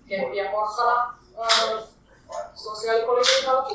[0.08, 1.14] keppiä porkkana
[2.54, 3.68] sosiaalipolitiikalla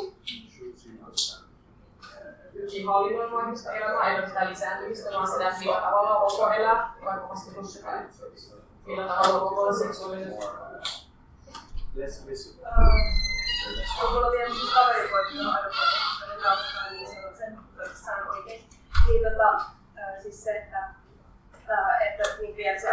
[2.54, 8.10] pyrkii hallinnoimaan elämää, ei ole sitä lisääntymistä, vaan sitä, millä tavalla onko elää, vaikka vastitussakaan,
[8.86, 10.30] millä tavalla onko olla seksuaalinen.
[14.12, 15.70] Mulla vielä siis kaveri koittaa aina
[17.38, 18.70] sen, että sanon oikein.
[19.08, 19.66] Niin tota,
[20.22, 20.97] siis se, että,
[22.08, 22.88] että niin vielä se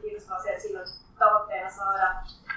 [0.00, 0.86] kiinnostaa se, että siinä on
[1.18, 2.14] tavoitteena saada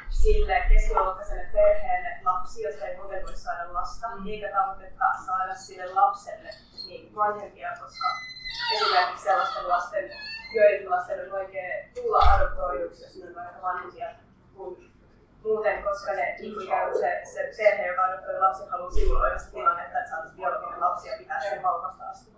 [0.10, 4.28] sille keskiluokkaiselle perheelle lapsi, jos ei muuten voi saada lasta, mm.
[4.28, 6.50] eikä tavoitetta saada sille lapselle
[6.88, 8.08] niin vanhempia, koska
[8.76, 10.12] esimerkiksi sellaisten lasten,
[10.56, 14.10] joidenkin lasten on vaikea tulla adoptoiduksi, jos ne on vaikka vanhempia
[14.56, 14.92] kuin
[15.44, 20.00] muuten, koska ne niin ikään se, se perhe, joka adoptoi lapsen, haluaa simuloida sitä tilannetta,
[20.00, 22.32] että saataisiin biologinen lapsi ja pitää sen vauvasta asti.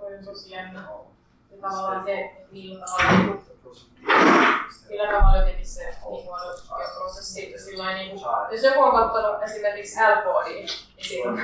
[0.00, 0.88] On tosi jännä.
[1.50, 3.46] Ja tavallaan se, millä tavalla
[4.88, 6.28] millä tavalla jotenkin se niin
[6.98, 10.68] prosessi sillä niin kuin, jos joku on katsonut esimerkiksi L-koodia, niin
[11.00, 11.38] siinä on,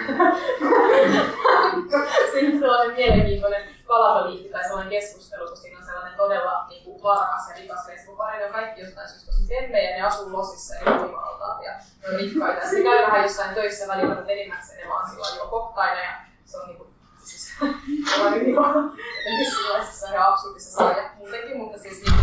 [2.33, 7.03] siinä on sellainen mielenkiintoinen palavaliikki tai sellainen keskustelu, kun siinä on sellainen todella niin kuin,
[7.03, 10.75] varakas ja rikas lesbopari, ne on kaikki jostain syystä tosi temmejä, ja ne asuu losissa
[10.75, 12.61] ja voimaltaan ja ne on rikkaita.
[12.61, 16.13] Ja sitten käy vähän jossain töissä välillä, mutta enimmäkseen ne vaan sillä juo koktaina ja
[16.45, 16.92] se on niin kuin,
[18.25, 18.93] on niin kuin,
[20.13, 22.15] ihan absurdissa sarja muutenkin, mutta siis niin,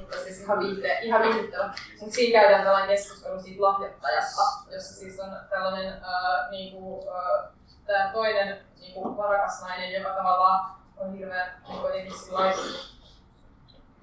[0.00, 1.74] mutta siis ihan, viihde, ihan viihdyttävä.
[2.00, 7.50] Mutta siinä käydään tällainen keskustelu siitä lahjoittajasta, jossa siis on tällainen äh, niinku, äh,
[7.86, 11.52] tämä toinen niinku, varakas nainen, joka tavallaan on hirveän
[11.82, 12.52] jotenkin sillä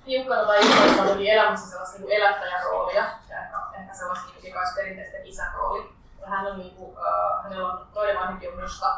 [0.06, 4.76] tiukkana tai innoissaan oli elämässä sellaista niinku, elättäjän roolia ja ehkä, ehkä sellaista joka olisi
[4.76, 5.90] perinteisten isän rooli.
[6.22, 8.96] Ja hän on, niinku, äh, hänellä on toinen vanhempi on musta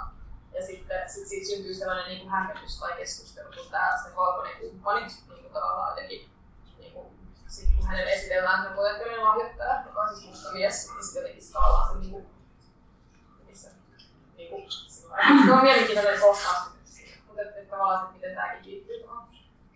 [0.54, 4.60] ja sitten sit siitä syntyy sellainen niin kuin hämmentys tai keskustelu, kun tämä se valkoinen
[4.60, 6.32] kumppani niin kuin tavallaan jotenkin
[7.52, 11.44] sitten kun hänelle esitellään se potentiaalinen lahjoittaja, joka on siis musta mies, niin sitten jotenkin
[11.44, 12.30] se tavallaan se niinku,
[13.48, 13.70] missä,
[14.38, 14.72] niinku,
[15.46, 16.58] se on mielenkiintoinen kohtaus,
[17.28, 19.28] mutta että, että tavallaan se, miten tämäkin liittyy tuohon.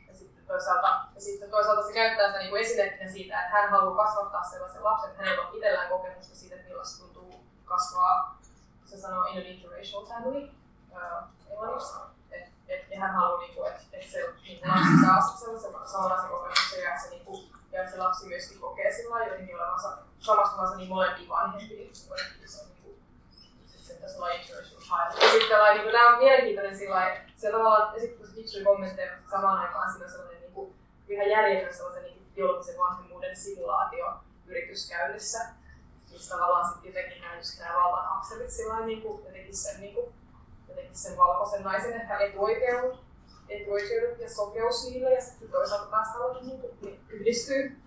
[0.08, 4.06] Ja sitten toisaalta, ja sitten toisaalta se käyttää sitä niinku esimerkkinä siitä, että hän haluaa
[4.06, 8.40] kasvattaa sellaisen lapsen, että hänellä on itsellään kokemusta siitä, että millaista tuntuu kasvaa,
[8.86, 10.50] se sanoo in an interracial family,
[10.96, 11.94] uh, englanniksi.
[12.32, 16.84] Et, et, ja hän haluaa, niinku, että et se niinku, lapsi saa sellaisen samanlaisen kokemuksen
[16.84, 21.30] ja se niinku, ja että se lapsi myöskin kokee sillä jotenkin olevansa samastuvansa niin molempiin
[21.30, 21.96] vanhempiin.
[21.96, 23.02] Se on niin
[23.68, 24.40] sitten tässä lain
[25.22, 29.32] Ja sitten lailla, niin tämä on mielenkiintoinen sillä lailla, se tavallaan esittää fiksuja kommentteja, mutta
[29.32, 30.76] samaan aikaan siinä on sellainen niin kuin,
[31.08, 34.14] ihan järjetön sellaisen niin biologisen vanhemmuuden simulaatio
[34.48, 35.46] yritys käynnissä.
[36.06, 39.94] Siis tavallaan sitten jotenkin nämä, just nämä vallan akselit sillä niin kuin, jotenkin sen, niin
[39.94, 40.14] kuin,
[40.76, 43.06] jotenkin sen valkoisen naisen ehkä etuoikeus
[43.50, 47.82] etuoikeudet ja sokeus niille ja sitten toisaalta taas halutaan niin yhdistyy.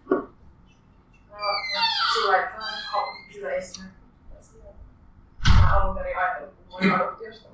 [1.31, 1.39] Ja,
[1.75, 1.81] ja
[2.15, 3.99] sillä lailla hyvä esimerkki.
[5.63, 7.49] Mä alun perin ajatellut, kun voi adoptiosta,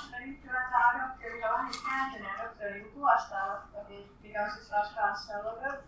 [0.00, 3.78] mutta liittyvä tähän adoptioon ja vähän kääntäneen adoptioon niin huostaanotto,
[4.22, 5.78] mikä on siis taas kanssa sellainen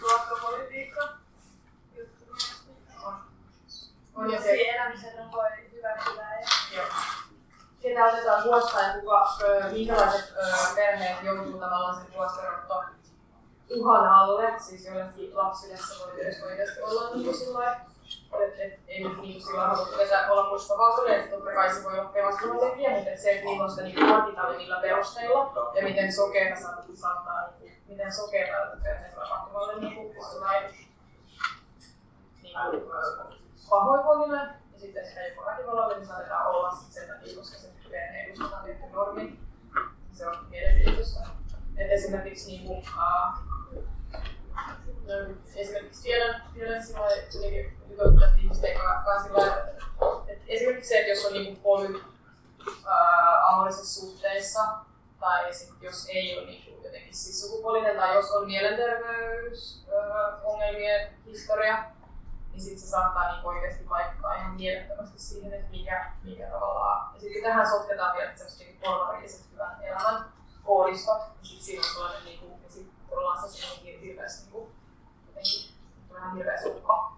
[0.00, 1.08] luokkapolitiikka
[1.96, 2.24] juttu
[3.04, 3.14] On.
[4.14, 6.40] On ja se elämisen voi hyväksyä.
[6.76, 6.82] Ja...
[7.80, 9.38] Ketä otetaan huostaan ja kuka,
[9.72, 10.34] minkälaiset
[10.74, 12.84] perheet joutuu tavallaan sen huostaanotto
[13.70, 17.76] uhan alle, siis jollekin lapsille se voi oikeasti olla niin kuin sillä
[18.44, 21.98] että et, ei nyt niin sillä haluta vetää olla mustavalkoinen, että totta kai se voi
[21.98, 27.48] olla pelastunut tekijä, mutta se, että millaista niin harkitaan perusteilla ja miten sokeita saattaa, saattaa
[27.88, 30.16] miten sokeita perheessä tapahtuvalle niin kuin,
[30.72, 30.90] niin
[32.42, 32.82] niin
[33.70, 34.38] pahoinvoinnille
[34.72, 38.62] ja sitten sitä joku väkivallalle, niin saatetaan olla sit sen takia, koska se perhe edustaa
[38.62, 39.38] tietty normi.
[40.12, 41.20] Se on mielenkiintoista.
[41.76, 43.59] Et esimerkiksi niin kuin, uh,
[45.56, 47.00] esimerkiksi tiedän, tiedän sillä
[47.88, 49.66] jutut tästä ihmisten kanssa sillä
[50.28, 52.02] että esimerkiksi se, että jos on niin poly
[53.42, 54.60] amorisissa suhteissa,
[55.20, 61.84] tai sit jos ei ole niin kuin jotenkin siis sukupuolinen, tai jos on mielenterveysongelmien historia,
[62.50, 67.14] niin sitten se saattaa niin oikeasti vaikuttaa ihan mielettömästi siihen, että mikä, mikä tavallaan...
[67.14, 70.24] Ja sitten tähän sotketaan vielä sellaiset niin porvarilliset hyvän elämän
[70.64, 74.52] koodistot, ja sitten siinä on sellainen, niin kuin, ja sitten ollaan se niin hirveästi niin
[74.52, 74.72] kuin,
[75.40, 77.12] jotenkin vähän hirveä suppa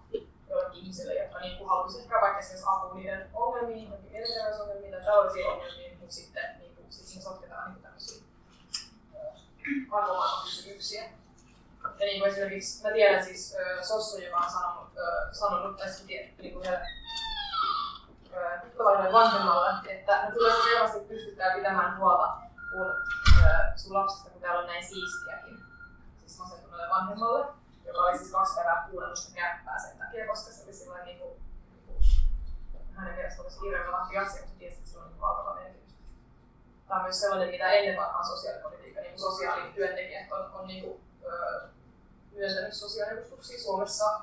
[0.48, 5.04] joillekin ihmisille, jotka niin kuin haluaisivat ehkä vaikka esimerkiksi apua niiden ongelmiin, jotenkin mielenterveysongelmiin tai
[5.04, 8.22] taloudellisiin ongelmiin, mutta sitten niin kuin, sit siinä sotketaan niin tämmöisiä
[9.90, 11.02] arvomaailman kysymyksiä.
[11.82, 15.88] Ja niin kuin esimerkiksi, mä tiedän siis äh, Sossu, joka on sanonut, äh, sanonut tai
[15.92, 16.66] sitten niin kuin
[18.62, 22.36] tuttavalle vanhemmalle, että no kyllä selvästi pystytään pitämään huolta
[22.72, 22.90] kun
[23.44, 25.62] äh, sun lapsesta, kun täällä on näin siistiäkin,
[26.20, 30.64] siis masentuneelle vanhemmalle, joka oli siis kaksi päivää kuunnellut sitä kämppää sen takia, koska se
[30.64, 31.42] oli silloin niin kuin,
[32.94, 35.94] hänen mielestä olisi irrelevanttia asia, mutta tiesi, että on niin valtava merkitys.
[36.88, 41.02] Tämä on myös sellainen, mitä ennen vanhaan sosiaalipolitiikka, niin sosiaalityöntekijät on, on niin kuin,
[42.32, 44.20] myöntänyt sosiaaliavustuksia Suomessa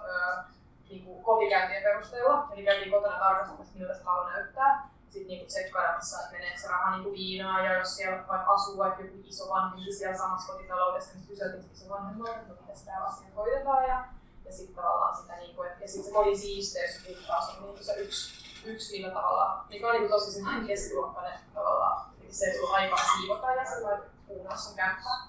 [0.90, 2.48] niin kuin kotikäyntien perusteella.
[2.52, 4.90] Eli käytiin kotona tarkastamassa, miltä se talo näyttää.
[5.10, 9.02] Sitten niin tsekkailemassa, että meneekö se raha niin viinaa ja jos siellä vaikka asuu vaikka
[9.02, 13.84] joku iso vanhempi siellä samassa kotitaloudessa, niin kyseltiin iso vanhemmalta, että miten sitä asiaa hoidetaan.
[13.84, 14.06] Ja,
[14.46, 17.94] ja sitten tavallaan sitä, niin kuin, ja sitten se kodin siisteys taas on niin se
[17.96, 18.34] yksi,
[18.66, 23.06] yksi millä tavalla, mikä on niin tosi semmoinen keskiluokkainen tavallaan, eli se ei ollut aikaa
[23.18, 25.28] siivota ja sillä kuunnassa kämppää.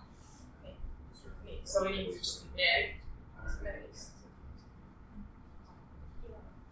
[0.63, 0.77] Niin,
[1.45, 2.51] niin, se oli niin yksi
[3.47, 4.13] esimerkiksi.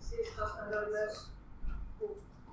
[0.01, 1.31] Siis tuosta myös,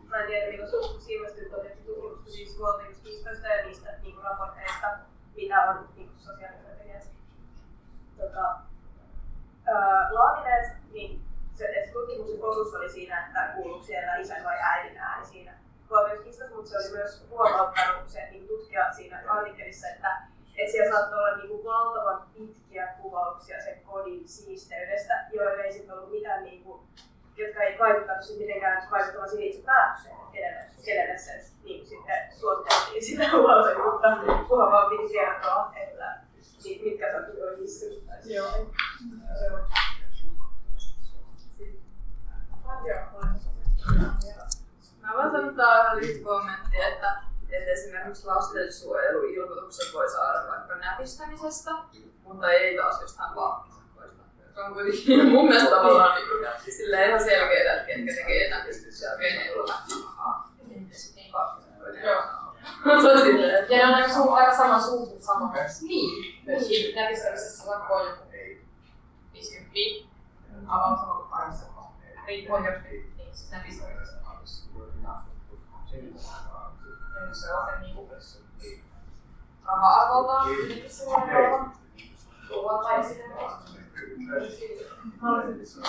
[0.10, 4.88] mä en tiedä milloin siivostyt on tehty tutkimusta siis huoltajuuskiistoista ja niistä niin raporteista,
[5.36, 7.08] mitä on niin sosiaalityöntekijät
[8.18, 8.56] tota,
[10.10, 11.22] laatineet, niin
[11.54, 15.54] se, se tutkimuksen fokus oli siinä, että kuuluuko siellä isän vai äidin ääni siinä
[15.90, 20.18] huoltajuuskiistossa, mutta se oli myös huomauttanut se niin tutkija siinä artikkelissa, että
[20.58, 26.12] että siellä saattoi olla niinku valtavan pitkiä kuvauksia sen kodin siisteydestä, joille ei sitten ollut
[26.12, 26.88] mitään niinku
[27.38, 31.32] jotka ei vaikuttanut sitten mitenkään vaikuttamaan siihen itse päätökseen, että kenelle, kenelle se
[31.64, 32.30] niin sitten
[33.06, 34.08] sitä huoltajuutta,
[34.48, 36.18] kunhan vaan piti kertoa, että
[36.84, 38.06] mitkä sattui oikeasti.
[38.26, 38.48] Joo.
[45.02, 51.72] Mä voin sanoa tähän lyhyt kommentti, että, että esimerkiksi lastensuojeluilmoituksen voi saada vaikka näpistämisestä,
[52.24, 53.76] mutta ei taas jostain vaatteesta
[54.56, 59.18] se on kuitenkin mun mielestä tavallaan niin silleen ihan selkeää, että ketkä tekee näpistyksiä ja
[59.18, 59.74] kenen ei ole
[63.70, 65.54] Ja ne on aika, su- aika sama suhde sama.
[65.82, 66.44] Niin.
[66.46, 68.24] Myös näpistämisessä vaikka on joku
[69.34, 70.10] 50
[70.68, 71.66] avaus on ollut parissa.
[72.28, 74.70] Riippuen jos niin siis näpistämisessä on jos
[77.42, 78.10] se on se niinku
[79.66, 81.72] raha-arvoltaan, niin se on
[82.48, 83.85] tuolla tai sitten Haluaisin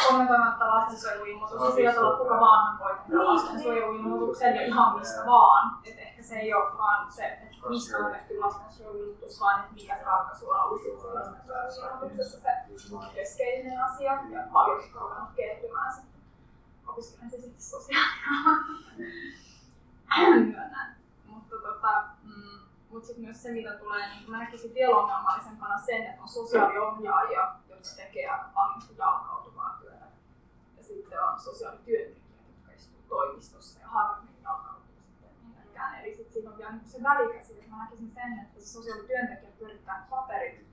[0.08, 5.78] kommentoimatta lastensuojeluilmoitusta sillä tavalla, kuka vaan voi tehdä lastensuojeluilmoituksen ja ihan mistä vaan.
[5.84, 9.98] Et ehkä se ei ole vaan se, että mistä on tehty lastensuojeluilmoitus, vaan että mikä
[9.98, 12.50] se ratkaisu on ollut lastensuojeluilmoituksessa se
[13.14, 16.02] keskeinen asia ja paljon on ruvennut kehittymään se.
[16.86, 18.76] Opiskelen se sitten sosiaalialalla.
[20.18, 20.96] Myönnän.
[21.26, 22.58] Mutta tota, mm,
[22.90, 27.54] mutta sitten myös se, mitä tulee, niin mä näkisin vielä ongelmallisempana sen, että on sosiaaliohjaajia,
[27.86, 28.50] jotka tekee aika
[28.98, 30.06] jalkautuvaa työtä.
[30.76, 36.00] Ja sitten on sosiaalityöntekijät, jotka istuu toimistossa ja harvemmin jalkautuu sitten minnekään.
[36.00, 39.50] Eli sitten siinä on vielä niin se välikäsi, että mä näkisin sen, että se sosiaalityöntekijä
[39.58, 40.66] pyörittää paperit,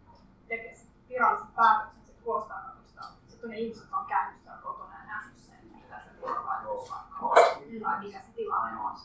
[0.47, 0.77] tekee
[1.09, 3.01] viralliset päätökset sit huostaanotosta.
[3.27, 7.33] Sitten ne ihmiset on käynyt siellä kotona ja nähnyt sen, mitä se vuorovaikutus on
[7.83, 8.95] tai mikä se tilanne on.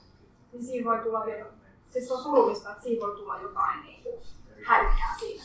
[0.52, 1.46] Niin siinä voi tulla vielä
[1.90, 4.04] siis on surullista, että siinä voi tulla jotain niin
[4.66, 5.44] häikkää siinä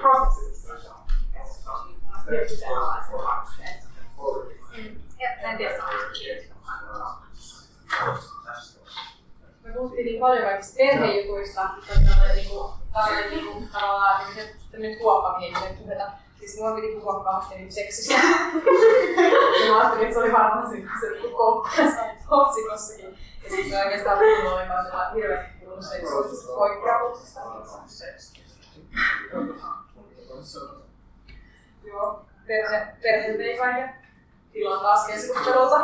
[0.00, 0.97] prosessissa.
[5.42, 5.84] En tiedä,
[9.64, 14.26] Me puhuttiin niin paljon kaikista perhejutuista, että tällainen niinku, tällainen niinku, tavallaan
[14.70, 16.12] tämmöinen kuoppa miten puhuta.
[16.38, 18.14] Siis mua piti puhua kahteen seksistä.
[18.14, 21.66] ja mä ajattelin, että se oli varmaan se, se niinku
[22.28, 23.18] otsikossakin.
[23.44, 27.40] Ja sitten me oikeastaan puhunut olemaan sitä hirveästi puhunut seksuaalisesta poikkeavuuksista.
[31.88, 33.94] Joo, perhe, perhe vei kaiken.
[34.52, 35.78] tilan taas keskustelulta.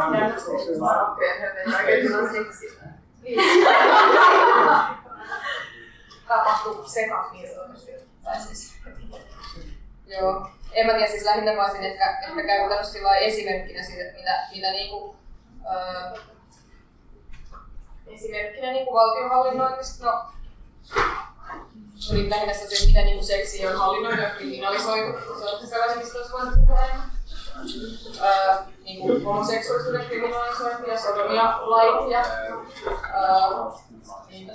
[1.19, 2.71] Perheiden kaiken tilan seksiä.
[6.29, 7.93] Tapahtuu sekaan niin sanotusti.
[8.25, 8.75] Tai siis
[10.07, 10.49] Joo.
[10.73, 14.71] En mä tiedä, siis lähinnä vaan sen ehkä, ehkä käytännössä sillä esimerkkinä siitä, mitä, mitä
[14.71, 15.17] niinku,
[15.73, 16.21] öö,
[18.07, 20.25] esimerkkinä niinku valtionhallinnoinnista, no,
[22.13, 25.19] oli lähinnä se, mitä niinku seksi on hallinnoitu ja kriminalisoitu.
[25.39, 26.79] Se on sellaisia, mistä olisi voinut puhua.
[28.21, 33.71] Öö, niinku homoseksuaalisuuden kriminalisointi ja sodomia lait ja öö,
[34.29, 34.51] niin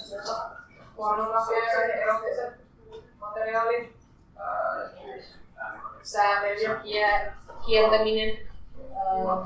[0.95, 2.53] pornografia ja erottiset
[3.19, 3.95] materiaalit.
[4.39, 5.21] Öö,
[6.03, 7.31] sääntely ja kie-
[7.65, 8.37] kieltäminen.
[8.79, 9.45] Öö,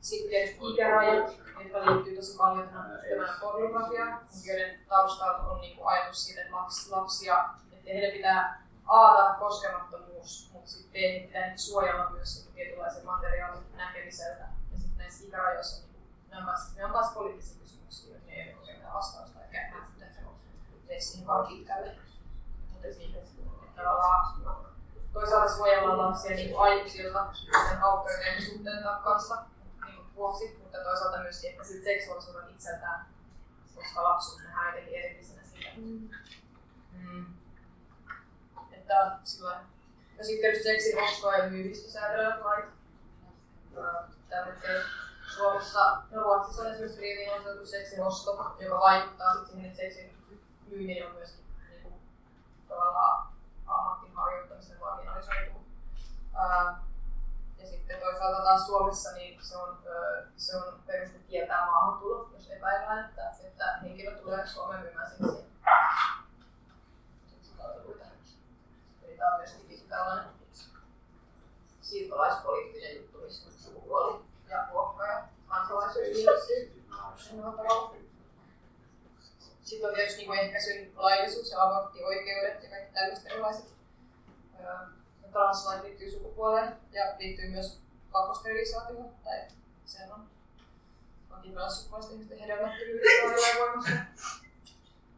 [0.00, 6.40] sitten ikärajat, jotka liittyy tosi paljon tähän tämän pornografiaan, joiden taustalla on niinku ajatus siitä,
[6.42, 12.10] että lapsi, lapsia, että heille pitää A taata koskemattomuus, mutta sitten B heitä pitää suojella
[12.10, 14.44] myös tietynlaisen materiaalin näkemiseltä.
[14.72, 18.54] Ja sitten näissä ikärajoissa niinku, ne on myös, ne on myös poliittisia kysymyksiä, ne ei
[18.54, 19.72] ole mitään vastausta eikä
[20.86, 21.96] tee siihen vaan pitkälle.
[22.72, 23.42] Mutta siitä, että
[23.76, 24.36] tavallaan
[25.12, 27.26] toisaalta suojellaan lapsia niin aikuisilta
[27.68, 29.61] sen aukkojen suhteen kanssa niin
[30.16, 33.06] vuoksi, mutta toisaalta myös ehkä siltä seksuaalisuuden itseltään,
[33.74, 35.70] koska lapsuus nähdään jotenkin erillisenä siitä.
[35.76, 36.08] Mm.
[38.72, 39.60] Että sillä
[40.18, 42.64] ja sitten tietysti seksin ostoa ja myymistä säätelevät lait.
[44.28, 44.84] Tällä hetkellä
[45.36, 50.16] Suomessa ja Ruotsissa on esimerkiksi kriminalisoitu seksin osto, joka vaikuttaa sitten siihen, että seksin
[50.68, 51.94] myyminen on myöskin niin kuin,
[52.68, 53.32] tavallaan
[53.66, 54.72] ammatin harjoittamisen.
[57.62, 59.78] Ja sitten toisaalta taas Suomessa niin se on,
[60.36, 65.44] se on peruste kieltää maahantulo, jos epäillään, että, että henkilö tulee Suomeen myymään seksiä.
[69.02, 70.24] Eli tämä on myöskin tällainen
[71.80, 76.82] siirtolaispoliittinen juttu, missä sukupuoli ja ruokka ja kansalaisuus liittyy.
[79.64, 83.72] Sitten on tietysti niin ehkäisyn laillisuus ja aborttioikeudet ja kaikki tällaiset erilaiset
[85.32, 87.80] translait liittyy sukupuoleen ja liittyy myös
[88.12, 89.38] pakosterilisaatioon, tai
[89.86, 90.30] sen on
[91.30, 93.90] onkin transsukupuolisten ihmisten hedelmättömyydessä on edelleen voimassa.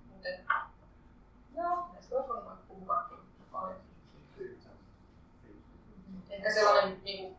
[0.08, 0.28] Mutta
[1.56, 3.10] joo, näistä olisi varmaan puhua
[3.52, 3.80] paljon.
[6.30, 7.36] Ehkä sellainen niin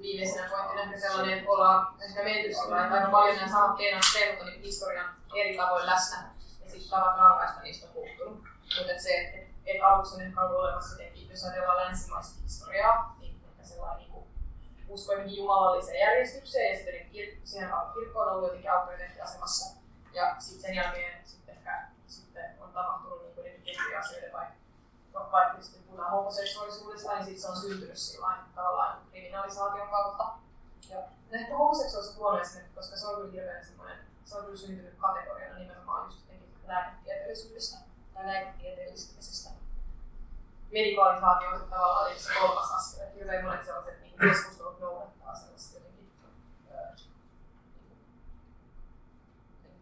[0.00, 4.04] viimeisenä pointtina ehkä sellainen, että ollaan ehkä menty sillä että aika paljon nämä samat teemat,
[4.46, 6.30] niin historian eri tavoin läsnä
[6.64, 8.42] ja sitten tavat rankaista niistä on puuttunut.
[8.78, 13.16] Mutta se, että et, et aluksi on ehkä ollut olemassa jotenkin, jos ajatellaan länsimaista historiaa,
[13.20, 14.26] niin ehkä sellainen niin kuin,
[14.88, 19.76] usko jotenkin jumalalliseen järjestykseen ja sitten kir- siihen kirkko on ollut jotenkin auktoriteettiasemassa.
[20.12, 24.54] Ja sitten sen jälkeen sitten ehkä sitten on tapahtunut niin kuin tiettyjä asioita, vaikka
[25.14, 30.24] no, vaikka sitten puhutaan homoseksuaalisuudesta, niin sitten se on syntynyt sillä tavallaan kriminalisaation kautta.
[30.88, 30.98] Ja
[31.30, 34.94] ehkä homoseksuaalisuus on huono esimerkki, koska se on kyllä hirveän semmoinen, se on kyllä syntynyt
[34.98, 39.50] kategoriana nimenomaan just jotenkin lääketieteellisyydestä tai lääketieteellistymisestä.
[40.72, 45.76] Medikalisaatio on tavallaan eli se kolmas askel, että hirveän monet sellaiset niin keskustelut noudattaa sellaista
[45.76, 46.12] jotenkin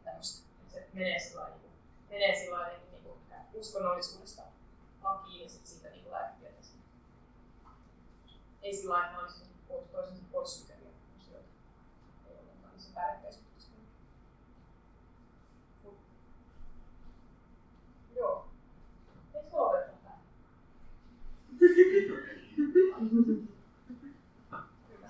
[0.04, 1.72] tämmöistä, että se menee sillä niin
[2.10, 3.20] menee sillä jotenkin niin kuin,
[3.54, 4.42] uskonnollisuudesta
[5.02, 6.76] lakiin ja sitten siitä niin lääketieteestä.
[8.62, 11.48] Ei sillä lailla, että ne olisi toisensa pois sulkevia asioita.
[12.28, 13.49] Ei niin se päällekkäisyyttä.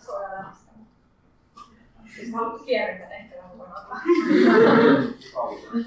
[0.05, 0.73] Suoraan lähteä.
[2.19, 3.97] Jos haluat kierrytä tehtävän huonolta.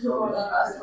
[0.01, 0.79] Suoraan päästä.